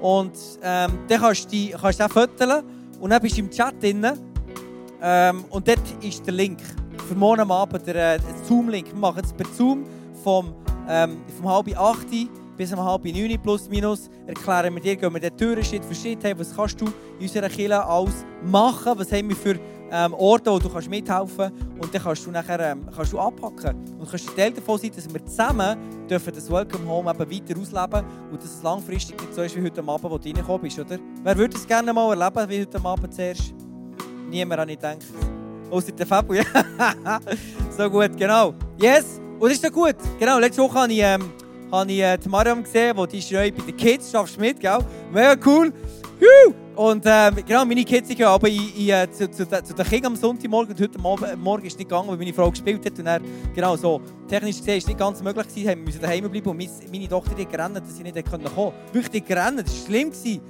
und 0.00 0.32
ähm, 0.62 0.98
dann 1.08 1.20
kannst 1.20 1.46
du 1.46 1.56
den 1.56 1.78
fotografieren 1.78 2.64
und 3.00 3.10
dann 3.10 3.22
bist 3.22 3.36
du 3.36 3.40
im 3.40 3.50
Chat 3.50 3.82
drin 3.82 4.06
ähm, 5.02 5.44
und 5.50 5.66
dort 5.66 5.80
ist 6.02 6.26
der 6.26 6.34
Link 6.34 6.58
für 7.08 7.14
morgen 7.14 7.50
Abend 7.50 7.86
der, 7.86 8.14
äh, 8.14 8.18
Zoom-Link. 8.46 8.88
Wir 8.88 8.98
machen 8.98 9.22
es 9.24 9.32
per 9.32 9.46
Zoom 9.54 9.84
vom, 10.22 10.54
ähm, 10.88 11.18
vom 11.36 11.50
halb 11.50 11.78
acht 11.78 12.06
bis 12.56 12.72
um 12.72 12.84
halb 12.84 13.04
neun 13.04 13.38
plus 13.42 13.68
minus. 13.68 14.08
Erklären 14.26 14.74
wir 14.74 14.82
dir, 14.82 14.96
gehen 14.96 15.12
wir 15.12 15.20
den 15.20 15.36
Türen 15.36 15.64
Schritt 15.64 15.84
für 15.84 15.94
Schritt. 15.94 16.22
Hey, 16.22 16.38
was 16.38 16.54
kannst 16.54 16.80
du 16.80 16.86
in 17.18 17.22
unserer 17.22 17.48
Kirche 17.48 17.84
alles 17.84 18.24
machen? 18.42 18.92
Was 18.96 19.10
haben 19.12 19.28
wir 19.28 19.36
für 19.36 19.58
ähm, 19.90 20.14
Orte, 20.14 20.50
wo 20.50 20.58
du 20.58 20.68
kannst 20.68 20.88
mithelfen 20.88 21.36
kannst? 21.36 21.82
Und 21.82 21.94
dann 21.94 22.02
kannst 22.02 22.26
du 22.26 22.30
nachher 22.30 22.60
ähm, 22.60 22.86
kannst 22.94 23.12
du 23.12 23.18
abpacken. 23.18 23.76
Und 23.98 24.08
kannst 24.08 24.36
Teil 24.36 24.52
davon 24.52 24.78
sein, 24.78 24.92
dass 24.94 25.12
wir 25.12 25.24
zusammen 25.24 26.06
dürfen 26.08 26.32
das 26.34 26.50
Welcome 26.50 26.88
Home 26.88 27.10
eben 27.10 27.30
weiter 27.30 27.60
ausleben 27.60 28.04
und 28.30 28.42
dass 28.42 28.54
es 28.54 28.62
langfristig 28.62 29.20
nicht 29.20 29.34
so 29.34 29.42
ist 29.42 29.56
wie 29.56 29.62
heute 29.62 29.80
Abend, 29.80 30.04
wo 30.04 30.18
du 30.18 30.28
reingekommen 30.28 30.62
bist, 30.62 30.78
oder? 30.78 30.98
Wer 31.22 31.36
würde 31.36 31.56
es 31.56 31.66
gerne 31.66 31.92
mal 31.92 32.10
erleben, 32.10 32.48
wie 32.48 32.60
heute 32.60 32.84
Abend 32.84 33.14
zuerst? 33.14 33.54
Niemand 34.30 34.60
hat 34.60 34.66
nicht 34.68 34.80
gedacht. 34.80 34.98
Außer 35.70 35.92
der 35.92 36.06
Fabio. 36.06 36.42
so 37.76 37.90
gut, 37.90 38.16
genau. 38.16 38.54
Yes, 38.78 39.20
und 39.38 39.48
das 39.48 39.52
ist 39.52 39.64
so 39.64 39.70
gut. 39.70 39.96
Genau, 40.18 40.38
letzte 40.38 40.62
Woche 40.62 40.74
habe 40.74 40.92
ich, 40.92 41.00
ähm, 41.00 41.32
habe 41.70 41.92
ich 41.92 42.00
äh, 42.00 42.16
die 42.18 42.28
Mariam 42.28 42.62
gesehen, 42.62 42.96
die 43.10 43.22
schreibt 43.22 43.58
bei 43.58 43.64
den 43.64 43.76
Kids, 43.76 44.10
schaffst 44.10 44.36
du 44.36 44.40
mit, 44.40 44.60
gell? 44.60 44.78
Mega 45.12 45.36
cool. 45.44 45.72
Und 46.76 47.04
ähm, 47.06 47.36
genau, 47.46 47.64
meine 47.64 47.84
Kids 47.84 48.08
sind 48.08 48.20
aber 48.22 48.48
in, 48.48 48.88
äh, 48.88 49.08
zu, 49.10 49.30
zu, 49.30 49.46
zu 49.46 49.74
den 49.74 49.86
Kindern 49.86 50.12
am 50.12 50.16
Sonntagmorgen 50.16 50.74
und 50.74 50.80
heute 50.80 50.98
Morgen, 50.98 51.40
Morgen 51.40 51.64
ist 51.66 51.78
nicht 51.78 51.88
gegangen, 51.88 52.08
weil 52.08 52.16
meine 52.16 52.32
Frau 52.32 52.50
gespielt 52.50 52.84
hat 52.84 52.98
und 52.98 53.06
er, 53.06 53.20
genau 53.54 53.76
so, 53.76 54.00
technisch 54.28 54.58
gesehen 54.58 54.78
ist 54.78 54.88
nicht 54.88 54.98
ganz 54.98 55.22
möglich 55.22 55.46
gewesen, 55.46 55.68
wir 55.68 55.76
müssen 55.76 56.00
daheim 56.00 56.28
bleiben 56.28 56.48
und 56.48 56.90
meine 56.90 57.08
Tochter 57.08 57.38
hat 57.38 57.50
gerannt, 57.50 57.76
dass 57.76 57.96
sie 57.96 58.02
nicht 58.02 58.28
kommen 58.28 58.44
konnte. 58.44 58.74
Wirklich 58.92 59.24
gerannt, 59.24 59.60
das 59.60 59.66
war 59.68 59.86
schlimm, 59.86 60.10
gewesen, 60.10 60.40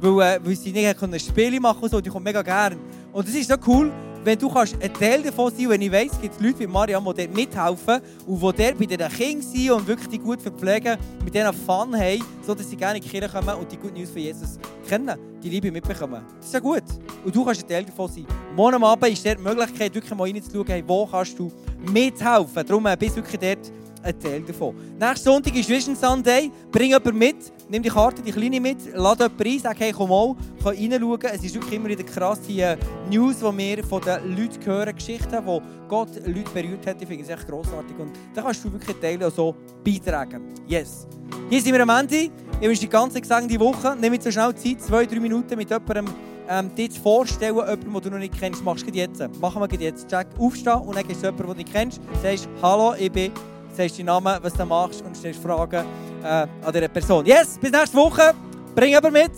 weil, 0.00 0.36
äh, 0.36 0.40
weil 0.42 0.56
sie 0.56 0.72
nicht 0.72 1.26
Spiele 1.26 1.60
machen 1.60 1.80
konnte 1.80 1.96
und 1.96 1.98
so, 1.98 2.00
die 2.00 2.10
kommt 2.10 2.24
mega 2.24 2.40
gern. 2.40 2.78
Und 3.12 3.28
das 3.28 3.34
ist 3.34 3.50
so 3.50 3.56
cool, 3.66 3.92
wenn 4.24 4.38
du 4.38 4.48
kannst 4.48 4.74
ein 4.80 4.92
Teil 4.94 5.22
davon 5.22 5.52
sein 5.54 5.68
wenn 5.68 5.82
ich 5.82 5.92
weiss, 5.92 6.12
es 6.12 6.20
gibt 6.20 6.40
Leute 6.40 6.60
wie 6.60 6.66
Mariam, 6.66 7.04
die 7.04 7.24
dort 7.24 7.34
mithelfen 7.34 8.00
und 8.26 8.36
die 8.40 8.62
dort 8.62 8.78
bei 8.78 8.86
den 8.86 9.08
Kindern 9.08 9.42
sind 9.42 9.70
und 9.70 9.86
wirklich 9.86 10.08
die 10.08 10.18
gut 10.18 10.40
verpflegen, 10.40 10.96
mit 11.24 11.34
denen 11.34 11.52
Fun 11.52 11.94
haben, 11.94 12.24
sodass 12.46 12.68
sie 12.68 12.76
gerne 12.76 12.96
in 12.96 13.02
die 13.02 13.08
Kirche 13.08 13.28
kommen 13.28 13.54
und 13.54 13.70
die 13.70 13.76
Good 13.76 13.94
News 13.94 14.10
von 14.10 14.22
Jesus 14.22 14.58
kennen, 14.88 15.18
die 15.42 15.50
Liebe 15.50 15.70
mitbekommen. 15.70 16.22
Das 16.38 16.46
ist 16.46 16.54
ja 16.54 16.60
gut. 16.60 16.82
Und 17.24 17.34
du 17.34 17.44
kannst 17.44 17.62
ein 17.62 17.68
Teil 17.68 17.84
davon 17.84 18.10
sein. 18.10 18.26
Morgen 18.56 18.82
Abend 18.82 19.12
ist 19.12 19.26
dort 19.26 19.38
die 19.38 19.42
Möglichkeit, 19.42 19.94
wirklich 19.94 20.14
mal 20.14 20.24
reinzuschauen, 20.24 20.82
wo 20.86 21.06
kannst 21.06 21.38
du 21.38 21.52
mithelfen. 21.92 22.66
Darum 22.66 22.86
äh, 22.86 22.96
bist 22.96 23.16
du 23.16 23.16
wirklich 23.16 23.40
dort 23.40 23.72
ein 24.04 24.20
Teil 24.20 24.42
davon. 24.42 24.74
Nächsten 24.98 25.24
Sonntag 25.24 25.56
ist 25.56 25.68
Vision 25.68 25.96
Sunday. 25.96 26.50
Bring 26.70 26.90
jemanden 26.90 27.18
mit. 27.18 27.36
Nimm 27.68 27.82
die 27.82 27.88
Karte, 27.88 28.22
die 28.22 28.30
kleine 28.30 28.60
mit. 28.60 28.78
Lass 28.94 29.18
jemanden 29.18 29.42
ein. 29.42 29.58
Sag, 29.58 29.80
hey, 29.80 29.92
komm 29.92 30.10
mal. 30.10 30.36
Kann 30.62 30.74
reinschauen. 30.74 31.18
Es 31.22 31.44
ist 31.44 31.54
wirklich 31.54 31.74
immer 31.74 31.88
wieder 31.88 32.04
krass, 32.04 32.40
die 32.46 32.60
äh, 32.60 32.76
News, 33.10 33.36
die 33.38 33.44
wir 33.44 33.84
von 33.84 34.02
den 34.02 34.36
Leuten 34.36 34.64
hören. 34.64 34.94
Geschichten, 34.94 35.38
wo 35.44 35.62
Gott 35.88 36.10
Leute 36.26 36.50
berührt 36.52 36.86
hat. 36.86 37.00
Ich 37.00 37.08
finde 37.08 37.24
es 37.24 37.30
echt 37.30 37.48
grossartig. 37.48 37.98
Und 37.98 38.12
da 38.34 38.42
kannst 38.42 38.64
du 38.64 38.72
wirklich 38.72 38.96
Teile 38.98 39.30
so 39.30 39.54
beitragen. 39.84 40.42
Yes. 40.66 41.06
Hier 41.48 41.60
sind 41.60 41.72
wir 41.72 41.82
am 41.82 41.90
Ende. 41.90 42.30
Ich 42.60 42.68
wünsche 42.68 42.82
dir 42.82 42.88
ganz 42.88 43.14
gesegnete 43.14 43.58
Woche. 43.58 43.96
Nimm 43.98 44.12
jetzt 44.12 44.24
so 44.24 44.30
schnell 44.30 44.54
Zeit, 44.54 44.82
zwei, 44.82 45.06
drei 45.06 45.20
Minuten 45.20 45.56
mit 45.56 45.70
jemandem 45.70 46.06
ähm, 46.48 46.74
dir 46.74 46.90
zu 46.90 47.00
vorstellen, 47.00 47.56
jemanden, 47.56 47.92
den 47.92 48.02
du 48.02 48.10
noch 48.10 48.18
nicht 48.18 48.38
kennst. 48.38 48.62
Machst 48.62 48.86
du 48.86 48.92
jetzt. 48.92 49.22
Machen 49.40 49.62
wir 49.62 49.80
jetzt. 49.80 50.08
Check, 50.08 50.26
aufstehen 50.38 50.74
und 50.74 50.94
dann 50.94 51.06
gehst 51.06 51.22
du 51.22 51.26
jemanden, 51.26 51.46
den 51.46 51.56
du 51.56 51.62
nicht 51.62 51.72
kennst. 51.72 52.00
Sagst, 52.22 52.48
hallo, 52.62 52.94
ich 52.98 53.10
bin 53.10 53.32
sagst 53.74 53.98
deinen 53.98 54.06
Namen, 54.06 54.38
was 54.42 54.52
du 54.54 54.64
machst 54.64 55.02
und 55.02 55.16
stellst 55.16 55.42
Fragen 55.42 55.84
äh, 56.22 56.26
an 56.26 56.48
dieser 56.72 56.88
Person. 56.88 57.26
Yes, 57.26 57.58
bis 57.60 57.70
nächste 57.70 57.96
Woche. 57.96 58.34
Bring 58.74 58.96
aber 58.96 59.10
mit. 59.10 59.32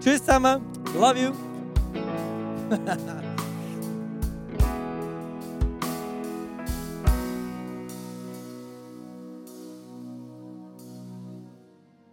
Tschüss 0.00 0.24
zusammen. 0.24 0.62
Love 0.98 1.18
you. 1.18 1.30